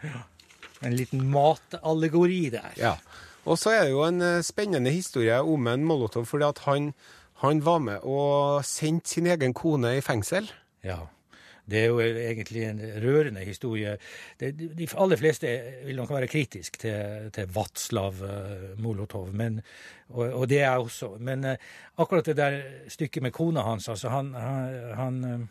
En 0.83 0.97
liten 0.99 1.25
matallegori 1.31 2.45
der. 2.55 2.73
Ja. 2.79 2.97
Og 3.45 3.59
så 3.59 3.73
er 3.75 3.87
det 3.87 3.95
jo 3.95 4.05
en 4.07 4.23
eh, 4.23 4.43
spennende 4.47 4.93
historie 4.95 5.41
om 5.41 5.67
en 5.71 5.87
Molotov, 5.87 6.27
fordi 6.31 6.47
at 6.47 6.63
han, 6.67 6.93
han 7.43 7.65
var 7.65 7.83
med 7.83 8.05
og 8.07 8.63
sendte 8.67 9.17
sin 9.17 9.27
egen 9.27 9.55
kone 9.55 9.97
i 9.99 10.05
fengsel. 10.05 10.51
Ja. 10.87 11.01
Det 11.63 11.79
er 11.79 11.91
jo 11.93 12.01
egentlig 12.03 12.65
en 12.67 12.81
rørende 13.03 13.45
historie. 13.47 13.95
Det, 14.41 14.51
de 14.79 14.89
aller 14.99 15.17
fleste 15.17 15.51
vil 15.87 15.97
nok 15.97 16.11
være 16.11 16.29
kritisk 16.31 16.79
til, 16.83 17.31
til 17.33 17.51
Vatslav 17.55 18.19
uh, 18.19 18.81
Molotov, 18.83 19.31
men, 19.33 19.61
og, 20.11 20.33
og, 20.33 20.49
det 20.51 20.59
er 20.59 20.67
jeg 20.73 20.89
også. 20.89 21.13
Men 21.23 21.45
uh, 21.45 21.55
akkurat 22.03 22.27
det 22.27 22.37
der 22.37 22.59
stykket 22.91 23.23
med 23.23 23.33
kona 23.33 23.63
hans, 23.63 23.89
altså 23.89 24.11
han, 24.11 24.35
han, 24.35 24.95
han. 24.99 25.49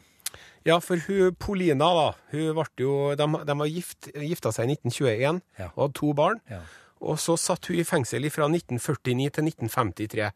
Ja, 0.67 0.77
for 0.83 1.01
hun 1.07 1.35
Polina, 1.41 1.87
da, 1.97 2.07
hun 2.33 2.51
ble 2.57 2.67
jo, 2.83 2.93
de, 3.17 3.27
de 3.47 3.55
var 3.63 3.71
gift, 3.71 4.11
gifta 4.13 4.51
seg 4.53 4.69
i 4.69 4.77
1921 4.77 5.41
ja. 5.57 5.71
og 5.71 5.83
hadde 5.85 5.97
to 5.97 6.11
barn. 6.17 6.41
Ja. 6.51 6.61
Og 7.01 7.17
så 7.21 7.33
satt 7.39 7.65
hun 7.69 7.79
i 7.81 7.87
fengsel 7.87 8.29
fra 8.29 8.45
1949 8.45 9.31
til 9.33 9.49
1953. 9.49 10.29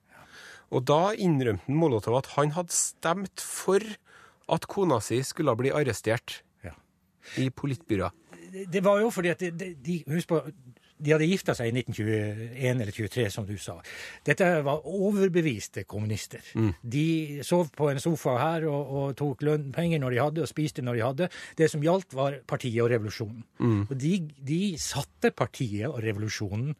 Og 0.73 0.81
da 0.89 1.13
innrømte 1.21 1.71
Molotov 1.71 2.17
at 2.23 2.31
han 2.33 2.55
hadde 2.55 2.73
stemt 2.73 3.43
for 3.43 3.83
at 4.51 4.65
kona 4.69 4.97
si 5.01 5.21
skulle 5.25 5.53
bli 5.57 5.73
arrestert 5.73 6.39
ja. 6.65 6.73
i 7.41 7.51
politbyrået. 7.53 8.13
Det 8.71 8.81
var 8.85 9.01
jo 9.03 9.11
fordi 9.11 9.29
at 9.33 9.41
de, 9.41 9.73
de, 9.75 9.99
Husk 10.07 10.29
på, 10.31 10.39
de 10.95 11.11
hadde 11.11 11.27
gifta 11.27 11.55
seg 11.57 11.71
i 11.71 11.73
1921 11.81 12.81
eller 12.83 12.91
23, 12.95 13.25
som 13.33 13.47
du 13.47 13.55
sa. 13.59 13.75
Dette 14.25 14.47
var 14.63 14.85
overbeviste 14.87 15.83
kommunister. 15.89 16.43
Mm. 16.55 16.71
De 16.95 17.07
sov 17.45 17.71
på 17.75 17.89
en 17.91 17.99
sofa 17.99 18.37
her 18.39 18.67
og, 18.71 18.93
og 18.99 19.17
tok 19.19 19.43
lønnpenger 19.43 19.99
når 20.01 20.15
de 20.15 20.21
hadde, 20.23 20.45
og 20.45 20.51
spiste 20.51 20.85
når 20.85 20.99
de 20.99 21.05
hadde. 21.05 21.29
Det 21.59 21.69
som 21.71 21.83
gjaldt, 21.83 22.15
var 22.15 22.39
partiet 22.47 22.79
og 22.83 22.91
revolusjonen. 22.93 23.43
Mm. 23.59 23.81
Og 23.89 23.95
de, 23.99 24.13
de, 24.47 24.61
satte 24.79 25.33
partiet 25.35 25.89
og 25.89 25.99
revolusjonen 26.03 26.71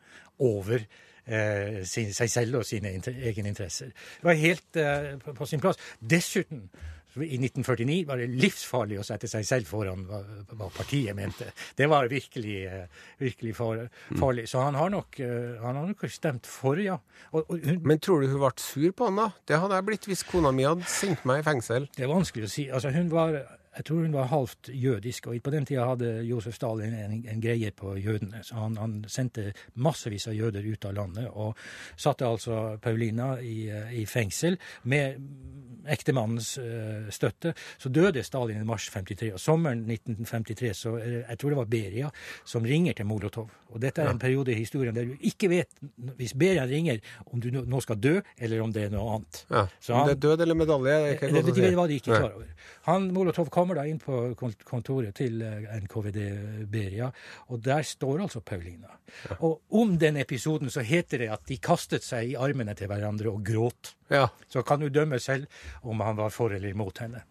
over 0.46 0.80
eh, 0.80 1.84
sin, 1.88 2.14
seg 2.16 2.32
selv 2.32 2.62
og 2.62 2.68
sine 2.68 2.94
inter, 2.96 3.16
egne 3.20 3.52
interesser. 3.52 3.92
Det 3.92 4.30
var 4.30 4.40
helt 4.40 4.80
eh, 4.80 5.16
på, 5.20 5.36
på 5.36 5.50
sin 5.50 5.64
plass. 5.64 5.82
Dessuten 6.00 6.70
i 7.24 7.38
1949 7.40 8.06
var 8.10 8.20
det 8.20 8.28
livsfarlig 8.34 9.00
å 9.00 9.06
sette 9.08 9.30
seg 9.32 9.46
selv 9.48 9.70
foran 9.70 10.06
hva, 10.10 10.22
hva 10.52 10.70
partiet 10.76 11.16
mente. 11.18 11.52
Det 11.78 11.88
var 11.92 12.10
virkelig, 12.12 12.58
eh, 12.68 13.04
virkelig 13.22 13.56
far, 13.56 13.86
farlig. 14.20 14.48
Så 14.52 14.64
han 14.66 14.76
har, 14.76 14.92
nok, 14.94 15.20
eh, 15.24 15.56
han 15.64 15.80
har 15.80 15.88
nok 15.88 16.06
stemt 16.12 16.50
for, 16.50 16.80
ja. 16.82 16.98
Og, 17.32 17.46
og 17.46 17.60
hun, 17.66 17.82
Men 17.86 18.02
tror 18.04 18.22
du 18.22 18.32
hun 18.34 18.42
ble 18.42 18.52
sur 18.62 18.92
på 18.92 19.10
han, 19.10 19.22
da? 19.22 19.30
Det 19.48 19.62
hadde 19.62 19.80
jeg 19.80 19.90
blitt 19.92 20.10
hvis 20.10 20.26
kona 20.28 20.52
mi 20.56 20.68
hadde 20.68 20.88
sendt 20.90 21.24
meg 21.28 21.44
i 21.44 21.48
fengsel. 21.48 21.88
Det 21.96 22.08
er 22.08 22.12
vanskelig 22.12 22.50
å 22.50 22.52
si. 22.52 22.68
Altså, 22.72 22.92
hun 22.96 23.12
var 23.14 23.40
jeg 23.78 23.86
tror 23.86 24.06
hun 24.06 24.16
var 24.16 24.30
halvt 24.32 24.70
jødisk, 24.72 25.28
og 25.28 25.42
på 25.44 25.52
den 25.52 25.66
tida 25.68 25.88
hadde 25.90 26.12
Josef 26.28 26.56
Stalin 26.56 26.94
en, 26.96 27.18
en 27.28 27.42
greie 27.44 27.72
på 27.76 27.96
jødene. 28.00 28.44
Så 28.44 28.56
han, 28.56 28.78
han, 28.80 28.96
sendte 29.12 29.52
massevis 29.76 30.28
av 30.32 30.36
jøder 30.38 30.66
ut 30.66 30.86
av 30.88 30.96
landet, 30.96 31.28
og 31.32 31.58
satte 31.98 32.28
altså 32.28 32.78
Paulina 32.82 33.36
i, 33.44 33.68
i 34.02 34.06
fengsel 34.10 34.58
med 34.92 35.20
ektemannens 35.92 36.56
uh, 36.58 37.12
støtte. 37.14 37.54
Så 37.78 37.92
døde 37.94 38.24
Stalin 38.26 38.64
i 38.64 38.68
mars 38.68 38.88
53, 38.94 39.34
og 39.36 39.42
sommeren 39.42 39.84
1953 39.86 40.72
så 40.76 40.96
jeg 40.98 41.38
tror 41.40 41.54
det 41.54 41.60
var 41.60 41.70
Beria 41.70 42.10
som 42.48 42.66
ringer 42.66 42.96
til 42.98 43.08
Molotov. 43.10 43.52
Og 43.76 43.82
dette 43.84 44.02
er 44.02 44.10
en 44.10 44.20
periode 44.22 44.54
i 44.54 44.58
historien 44.58 44.96
der 44.96 45.10
du 45.10 45.28
ikke 45.28 45.50
vet, 45.52 45.70
hvis 46.18 46.34
Beria 46.40 46.64
ringer, 46.70 47.02
om 47.28 47.42
du 47.44 47.52
nå 47.52 47.82
skal 47.84 48.00
dø, 48.00 48.16
eller 48.40 48.64
om 48.64 48.74
det 48.74 48.88
er 48.88 48.94
noe 48.94 49.18
annet. 49.18 49.42
Ja, 49.50 49.66
han, 49.92 50.08
det 50.10 50.16
er 50.16 50.22
død 50.30 50.46
eller 50.46 50.58
medalje? 50.58 50.96
Det, 51.20 51.32
det, 51.36 51.56
det 51.58 51.76
var 51.78 51.92
de 51.92 52.00
ikke 52.00 52.14
klar 52.14 52.32
over. 52.32 52.52
Han, 52.86 53.10
Molotov 53.14 53.50
kom 53.54 53.65
kommer 53.66 53.80
da 53.82 53.86
inn 53.90 53.98
på 53.98 54.36
kontoret 54.70 55.16
til 55.18 55.42
eh, 55.42 55.66
NKVD 55.82 56.20
Beria, 56.70 57.10
og 57.50 57.64
der 57.66 57.82
står 57.86 58.22
altså 58.28 58.44
Paulina. 58.46 58.92
Ja. 59.26 59.38
Og 59.48 59.80
om 59.82 59.96
den 60.02 60.20
episoden 60.22 60.70
så 60.74 60.84
heter 60.86 61.24
det 61.24 61.32
at 61.34 61.48
de 61.50 61.58
kastet 61.58 62.06
seg 62.06 62.36
i 62.36 62.38
armene 62.38 62.76
til 62.78 62.92
hverandre 62.92 63.32
og 63.34 63.42
gråt. 63.46 63.96
Ja. 64.14 64.28
Så 64.52 64.62
kan 64.62 64.84
du 64.84 64.92
dømme 64.94 65.18
selv 65.20 65.50
om 65.82 66.04
han 66.06 66.18
var 66.20 66.30
for 66.34 66.54
eller 66.54 66.70
imot 66.70 67.02
henne. 67.02 67.24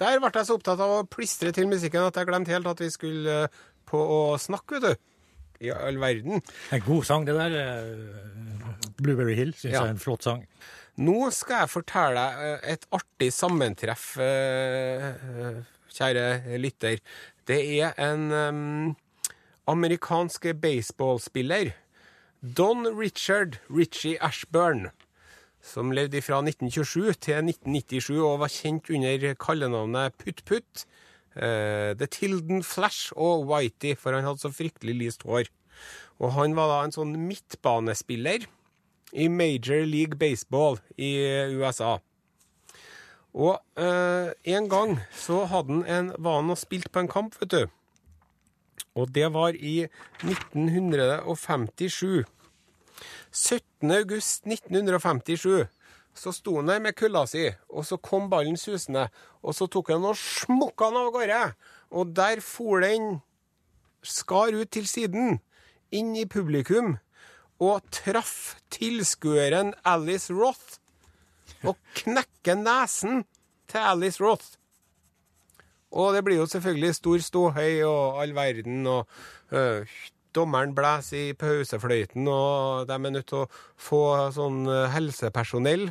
Der 0.00 0.18
ble 0.18 0.32
jeg 0.32 0.48
så 0.48 0.56
opptatt 0.56 0.80
av 0.80 0.96
å 0.96 1.06
plistre 1.06 1.52
til 1.54 1.70
musikken 1.70 2.08
at 2.08 2.18
jeg 2.18 2.26
glemte 2.26 2.54
helt 2.54 2.66
at 2.66 2.82
vi 2.82 2.90
skulle 2.90 3.44
eh, 3.44 3.62
på 3.86 4.00
å 4.00 4.20
snakke, 4.42 4.80
vet 4.80 4.90
du. 4.90 5.06
I 5.60 5.70
all 5.76 5.98
verden. 6.00 6.40
En 6.72 6.82
god 6.82 7.06
sang, 7.06 7.26
det 7.28 7.36
der. 7.36 7.56
Eh, 7.60 8.94
Blueberry 9.00 9.36
Hill 9.38 9.54
syns 9.54 9.74
ja. 9.74 9.82
jeg 9.84 9.92
er 9.92 9.94
en 9.94 10.02
flott 10.02 10.26
sang. 10.26 10.46
Nå 11.00 11.30
skal 11.32 11.62
jeg 11.62 11.72
fortelle 11.72 12.20
deg 12.20 12.40
eh, 12.44 12.72
et 12.74 12.82
artig 12.92 13.30
sammentreff, 13.32 14.18
eh, 14.20 15.62
kjære 15.96 16.58
lytter. 16.60 17.00
Det 17.48 17.56
er 17.80 17.94
en 18.04 18.26
um, 18.28 18.90
amerikansk 19.70 20.50
baseballspiller, 20.60 21.72
Don 22.40 22.84
Richard 22.98 23.56
Richie 23.72 24.20
Ashburn, 24.20 24.90
som 25.64 25.92
levde 25.92 26.20
fra 26.24 26.42
1927 26.44 27.16
til 27.16 27.48
1997 27.48 28.20
og 28.20 28.38
var 28.44 28.52
kjent 28.52 28.92
under 28.92 29.34
kallenavnet 29.40 30.20
Putt-Putt. 30.20 30.84
Uh, 31.30 31.96
The 31.96 32.08
Tilden 32.10 32.64
Flash 32.66 33.12
og 33.16 33.46
Whitey, 33.48 33.96
for 33.96 34.12
han 34.12 34.26
hadde 34.26 34.42
så 34.42 34.52
fryktelig 34.52 34.96
lyst 35.00 35.24
hår. 35.24 35.48
Og 36.20 36.34
han 36.36 36.56
var 36.58 36.68
da 36.68 36.80
en 36.84 36.96
sånn 36.96 37.16
midtbanespiller 37.24 38.48
i 39.12 39.28
Major 39.28 39.86
League 39.86 40.18
Baseball 40.18 40.78
i 40.96 41.16
USA. 41.56 41.98
Og 43.34 43.60
eh, 43.78 44.32
en 44.54 44.68
gang 44.70 44.98
så 45.14 45.44
hadde 45.46 45.72
han 45.72 45.84
en, 45.86 46.12
var 46.18 46.40
han 46.40 46.50
og 46.50 46.58
spilte 46.58 46.90
på 46.90 46.98
en 47.04 47.10
kamp, 47.10 47.36
vet 47.40 47.50
du. 47.50 47.66
Og 48.98 49.14
det 49.14 49.28
var 49.32 49.54
i 49.54 49.86
1957. 50.24 52.24
17. 53.30 53.90
august 53.90 54.46
1957 54.46 55.68
så 56.14 56.32
sto 56.34 56.56
han 56.58 56.68
der 56.68 56.80
med 56.82 56.96
kulla 56.98 57.22
si, 57.28 57.46
og 57.70 57.86
så 57.86 57.96
kom 58.02 58.28
ballen 58.30 58.58
susende. 58.58 59.08
Og 59.42 59.54
så 59.54 59.66
tok 59.70 59.92
han 59.94 60.04
og 60.04 60.18
smukka 60.18 60.90
den 60.90 61.00
av 61.00 61.12
gårde. 61.14 61.42
Og 61.90 62.16
der 62.16 62.42
for 62.44 62.82
den 62.84 63.20
skar 64.02 64.56
ut 64.56 64.70
til 64.74 64.88
siden, 64.90 65.38
inn 65.90 66.14
i 66.16 66.26
publikum 66.26 66.98
og 67.60 67.84
traff 67.92 68.56
tilskueren 68.72 69.74
Alice 69.84 70.32
Roth 70.32 70.80
og 71.66 71.76
knekker 71.98 72.56
nesen 72.56 73.24
til 73.68 73.84
Alice 73.84 74.22
Roth. 74.22 74.56
Og 75.90 76.14
det 76.14 76.22
blir 76.24 76.38
jo 76.38 76.46
selvfølgelig 76.48 76.94
stor 76.96 77.24
ståhøy 77.26 77.82
og 77.84 78.22
all 78.22 78.32
verden, 78.34 78.86
og 78.86 79.06
øh, 79.50 79.86
dommeren 80.34 80.74
blåser 80.74 81.30
i 81.30 81.32
pausefløyten, 81.34 82.28
og 82.28 82.86
de 82.88 82.94
er 82.94 83.10
nødt 83.10 83.26
til 83.28 83.42
å 83.42 83.50
få 83.76 84.02
sånn 84.34 84.62
øh, 84.70 84.86
helsepersonell 84.94 85.90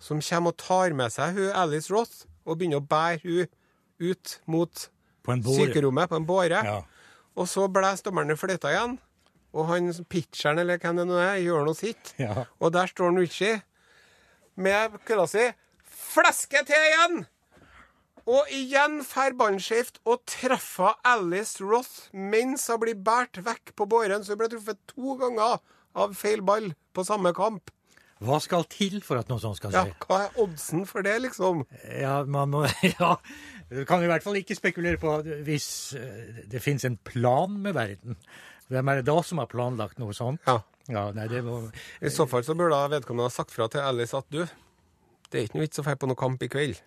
som 0.00 0.22
kommer 0.24 0.54
og 0.54 0.62
tar 0.62 0.96
med 0.96 1.12
seg 1.12 1.36
hun 1.36 1.50
Alice 1.52 1.92
Roth 1.92 2.24
og 2.46 2.56
begynner 2.56 2.80
å 2.80 2.86
bære 2.88 3.20
hun 3.26 3.50
ut 4.00 4.38
mot 4.48 4.86
på 5.26 5.36
sykerommet 5.58 6.08
på 6.08 6.16
en 6.16 6.26
båre. 6.28 6.62
Ja. 6.64 6.78
Og 7.36 7.50
så 7.50 7.66
blåser 7.68 8.06
dommeren 8.06 8.32
i 8.32 8.38
fløyta 8.38 8.72
igjen 8.72 8.96
og 9.50 9.66
han 9.70 9.90
pitcheren, 10.10 10.60
eller 10.62 10.78
hvem 10.78 11.00
det 11.00 11.08
nå 11.08 11.18
er, 11.18 11.40
gjør 11.42 11.66
noe 11.66 11.78
sitt. 11.78 12.14
Ja. 12.20 12.46
Og 12.60 12.72
der 12.74 12.90
står 12.90 13.16
Richie 13.18 13.58
med 14.60 14.98
kølla 15.08 15.26
si. 15.30 15.48
Fleske 16.10 16.62
til 16.68 16.88
igjen! 16.90 17.20
Og 18.30 18.50
igjen 18.54 19.00
fer 19.06 19.34
ballen 19.34 19.58
skjevt 19.62 19.98
og 20.06 20.20
treffer 20.28 20.94
Alice 21.08 21.58
Roth 21.64 22.10
mens 22.14 22.68
hun 22.70 22.78
blir 22.82 22.98
båret 23.00 23.40
vekk 23.42 23.72
på 23.78 23.86
båren. 23.90 24.22
Så 24.22 24.36
hun 24.36 24.42
ble 24.42 24.50
truffet 24.52 24.78
to 24.92 25.16
ganger 25.18 25.58
av 25.98 26.14
feil 26.18 26.44
ball 26.46 26.70
på 26.94 27.06
samme 27.06 27.32
kamp. 27.34 27.72
Hva 28.20 28.36
skal 28.44 28.66
til 28.68 28.98
for 29.00 29.16
at 29.16 29.30
noe 29.32 29.40
sånt 29.40 29.56
skal 29.56 29.72
skje? 29.72 29.82
Ja, 29.88 30.04
Hva 30.04 30.18
er 30.26 30.38
oddsen 30.44 30.84
for 30.86 31.02
det, 31.06 31.14
liksom? 31.24 31.64
Ja, 31.88 32.20
man 32.28 32.52
må 32.52 32.66
Ja. 33.00 33.16
Du 33.70 33.84
kan 33.88 34.02
i 34.02 34.08
hvert 34.10 34.24
fall 34.26 34.36
ikke 34.40 34.58
spekulere 34.58 34.98
på 35.00 35.14
hvis 35.46 35.68
eh, 35.96 36.42
det 36.50 36.60
finnes 36.62 36.84
en 36.84 36.98
plan 37.06 37.54
med 37.64 37.76
verden. 37.78 38.18
Hvem 38.70 38.90
er 38.90 39.00
det 39.00 39.08
da 39.08 39.16
som 39.26 39.40
har 39.42 39.48
planlagt 39.50 39.98
noe 39.98 40.14
sånt? 40.14 40.42
Ja. 40.46 40.60
ja 40.86 41.08
nei, 41.16 41.26
det 41.30 41.42
må... 41.42 41.58
I 41.98 42.12
så 42.14 42.26
fall 42.30 42.44
så 42.46 42.54
burde 42.58 42.78
vedkommende 42.92 43.26
ha 43.26 43.34
sagt 43.34 43.50
fra 43.54 43.66
til 43.72 43.82
Alice 43.82 44.14
at 44.14 44.28
du, 44.30 44.44
det 45.30 45.40
er 45.40 45.48
ikke 45.48 45.58
noe 45.58 45.66
vits 45.66 45.82
å 45.82 45.86
dra 45.86 45.96
på 45.98 46.10
noe 46.10 46.18
kamp 46.18 46.44
i 46.46 46.50
kveld. 46.52 46.78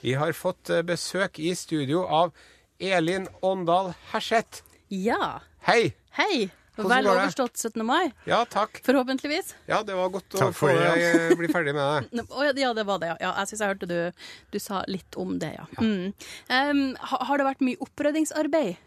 Vi 0.00 0.14
har 0.16 0.32
fått 0.32 0.72
eh, 0.72 0.80
besøk 0.86 1.42
i 1.44 1.52
studio 1.56 2.06
av 2.08 2.32
Elin 2.80 3.28
Åndal 3.44 3.92
Herseth. 4.14 4.64
Ja. 4.88 5.42
Hei! 5.68 5.92
Hei. 6.16 6.48
Vel 6.80 7.08
overstått 7.10 7.58
17. 7.58 7.82
mai, 7.84 8.12
Ja, 8.24 8.44
takk. 8.48 8.80
forhåpentligvis. 8.86 9.54
Ja, 9.68 9.82
det 9.82 9.94
var 9.94 10.08
godt 10.08 10.34
å 10.38 10.50
få 10.56 10.70
det, 10.70 10.78
ja. 10.80 10.94
deg 10.94 11.32
eh, 11.32 11.36
bli 11.36 11.50
ferdig 11.52 11.74
med 11.76 11.84
det. 11.84 12.24
Ja, 12.30 12.52
ja, 12.64 12.72
det 12.76 12.84
var 12.88 13.02
det, 13.02 13.10
ja. 13.12 13.16
ja 13.20 13.32
jeg 13.42 13.50
syns 13.50 13.64
jeg 13.64 13.72
hørte 13.74 13.88
du, 13.90 14.26
du 14.54 14.58
sa 14.62 14.80
litt 14.88 15.18
om 15.20 15.36
det, 15.42 15.52
ja. 15.58 15.66
Mm. 15.80 16.12
Um, 16.48 16.84
har 16.96 17.40
det 17.40 17.48
vært 17.50 17.64
mye 17.66 17.80
oppryddingsarbeid? 17.84 18.80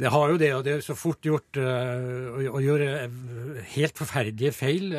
Det 0.00 0.10
har 0.12 0.32
jo 0.32 0.38
det, 0.40 0.50
og 0.56 0.64
det 0.66 0.72
er 0.78 0.84
så 0.84 0.96
fort 0.98 1.22
gjort 1.26 1.58
uh, 1.60 2.38
å, 2.38 2.44
å 2.58 2.62
gjøre 2.62 2.88
eh, 3.04 3.62
helt 3.74 3.98
forferdelige 3.98 4.52
feil. 4.56 4.94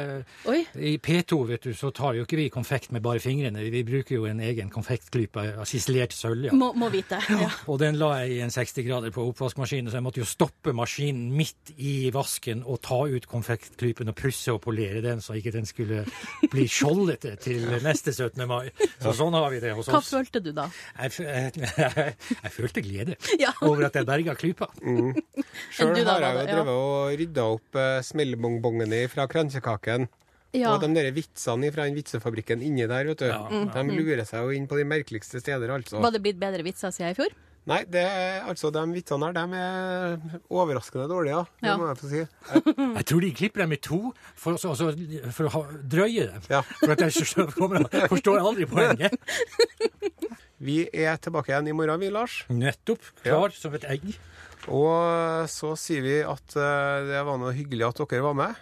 Oi. 0.50 0.60
I 0.78 0.96
P2 1.04 1.40
vet 1.50 1.68
du, 1.70 1.74
så 1.78 1.92
tar 1.96 2.18
jo 2.18 2.26
ikke 2.28 2.40
vi 2.40 2.48
konfekt 2.54 2.92
med 2.96 3.04
bare 3.06 3.22
fingrene. 3.24 3.64
Vi 3.74 3.84
bruker 3.88 4.16
jo 4.18 4.28
en 4.30 4.40
egen 4.44 4.70
konfektklype 4.74 5.44
av 5.62 5.68
sisilert 5.70 6.14
sølv. 6.16 6.48
Ja. 6.50 6.56
Må, 6.58 6.72
må 6.78 6.90
vite. 6.94 7.20
Ja. 7.44 7.50
Og 7.68 7.80
den 7.82 7.98
la 8.00 8.12
jeg 8.22 8.36
i 8.38 8.42
en 8.46 8.52
60 8.54 8.86
grader 8.86 9.12
på 9.12 9.24
oppvaskmaskinen, 9.32 9.90
så 9.92 9.98
jeg 9.98 10.06
måtte 10.06 10.22
jo 10.22 10.28
stoppe 10.30 10.72
maskinen 10.76 11.32
midt 11.36 11.74
i 11.82 12.10
vasken 12.14 12.62
og 12.70 12.78
ta 12.86 13.00
ut 13.10 13.26
konfektklypen 13.28 14.12
og 14.12 14.16
pusse 14.20 14.54
og 14.54 14.62
polere 14.64 15.02
den, 15.04 15.20
så 15.24 15.36
ikke 15.40 15.52
den 15.56 15.66
skulle 15.68 16.04
bli 16.52 16.66
skjoldete 16.78 17.34
til 17.44 17.66
neste 17.84 18.14
17. 18.14 18.46
mai. 18.48 18.70
Så 19.02 19.16
sånn 19.18 19.36
har 19.36 19.50
vi 19.52 19.60
det 19.64 19.74
hos 19.76 19.90
oss. 19.90 19.96
Hva 19.98 20.04
følte 20.06 20.40
du 20.46 20.52
da? 20.56 20.68
Jeg, 21.02 21.16
jeg, 21.26 21.66
jeg, 21.84 22.16
jeg 22.38 22.54
følte 22.56 22.86
glede 22.86 23.18
Ja. 23.42 23.52
over 23.66 23.90
at 23.90 23.98
jeg 24.00 24.08
berga 24.08 24.38
klypa. 24.40 24.53
Sjøl 24.58 24.82
Mm. 24.84 25.14
Sjøl 25.76 26.06
har 26.08 26.22
jeg 26.22 26.34
jo? 26.36 26.42
Ja. 26.44 26.50
drevet 26.54 26.74
og 26.74 27.16
rydda 27.22 27.46
opp 27.58 27.80
uh, 27.80 28.02
smellbongbongene 28.06 29.04
fra 29.12 29.28
kransekaken. 29.32 30.08
Ja. 30.54 30.70
Og 30.76 30.84
de 30.84 30.92
der 30.94 31.08
vitsene 31.16 31.72
fra 31.74 31.88
den 31.88 31.96
vitsefabrikken 31.98 32.62
inni 32.62 32.86
der, 32.86 33.08
vet 33.10 33.24
du. 33.24 33.26
Ja. 33.26 33.48
De 33.74 33.84
lurer 33.90 34.22
seg 34.30 34.44
jo 34.46 34.52
inn 34.54 34.68
på 34.70 34.78
de 34.78 34.84
merkeligste 34.86 35.40
steder, 35.42 35.72
altså. 35.74 35.98
Var 36.04 36.14
det 36.14 36.22
blitt 36.22 36.38
bedre 36.42 36.62
vitser 36.68 36.94
siden 36.94 37.10
i 37.16 37.18
fjor? 37.18 37.34
Nei, 37.66 37.80
det 37.88 38.04
altså, 38.44 38.68
de 38.76 38.82
vitsene 38.92 39.30
her, 39.30 39.38
de 39.38 39.56
er 39.56 40.42
overraskende 40.52 41.06
dårlige, 41.08 41.38
ja. 41.40 41.44
Det 41.64 41.70
Ja. 41.72 41.78
må 41.80 41.88
jeg 41.88 41.98
få 42.02 42.10
si. 42.12 42.24
Jeg 43.00 43.06
tror 43.08 43.22
de 43.24 43.32
klipper 43.40 43.64
dem 43.64 43.72
i 43.74 43.80
to 43.80 44.00
for, 44.36 44.54
å- 44.60 44.70
altså, 44.74 44.92
for 45.32 45.48
å 45.48 45.54
ha, 45.56 45.62
drøye 45.96 46.26
dem. 46.28 46.42
Ja. 46.52 46.60
For 46.62 46.92
at 46.92 47.00
jeg 47.08 47.16
så- 47.32 47.48
kommer- 47.56 47.88
forstår 48.14 48.44
aldri 48.44 48.68
poenget. 48.68 49.16
Vi 50.64 50.84
er 50.94 51.18
tilbake 51.24 51.50
igjen 51.52 51.68
i 51.72 51.76
morgen, 51.76 52.00
vi, 52.04 52.12
Lars. 52.14 52.44
Nettopp. 52.52 53.02
Klar 53.24 53.56
som 53.56 53.74
et 53.80 53.88
egg. 53.90 54.06
Og 54.72 55.50
så 55.52 55.74
sier 55.80 56.06
vi 56.06 56.18
at 56.24 56.56
eh, 56.56 57.04
det 57.10 57.24
var 57.28 57.40
noe 57.42 57.56
hyggelig 57.56 57.90
at 57.90 58.04
dere 58.06 58.24
var 58.24 58.38
med. 58.38 58.54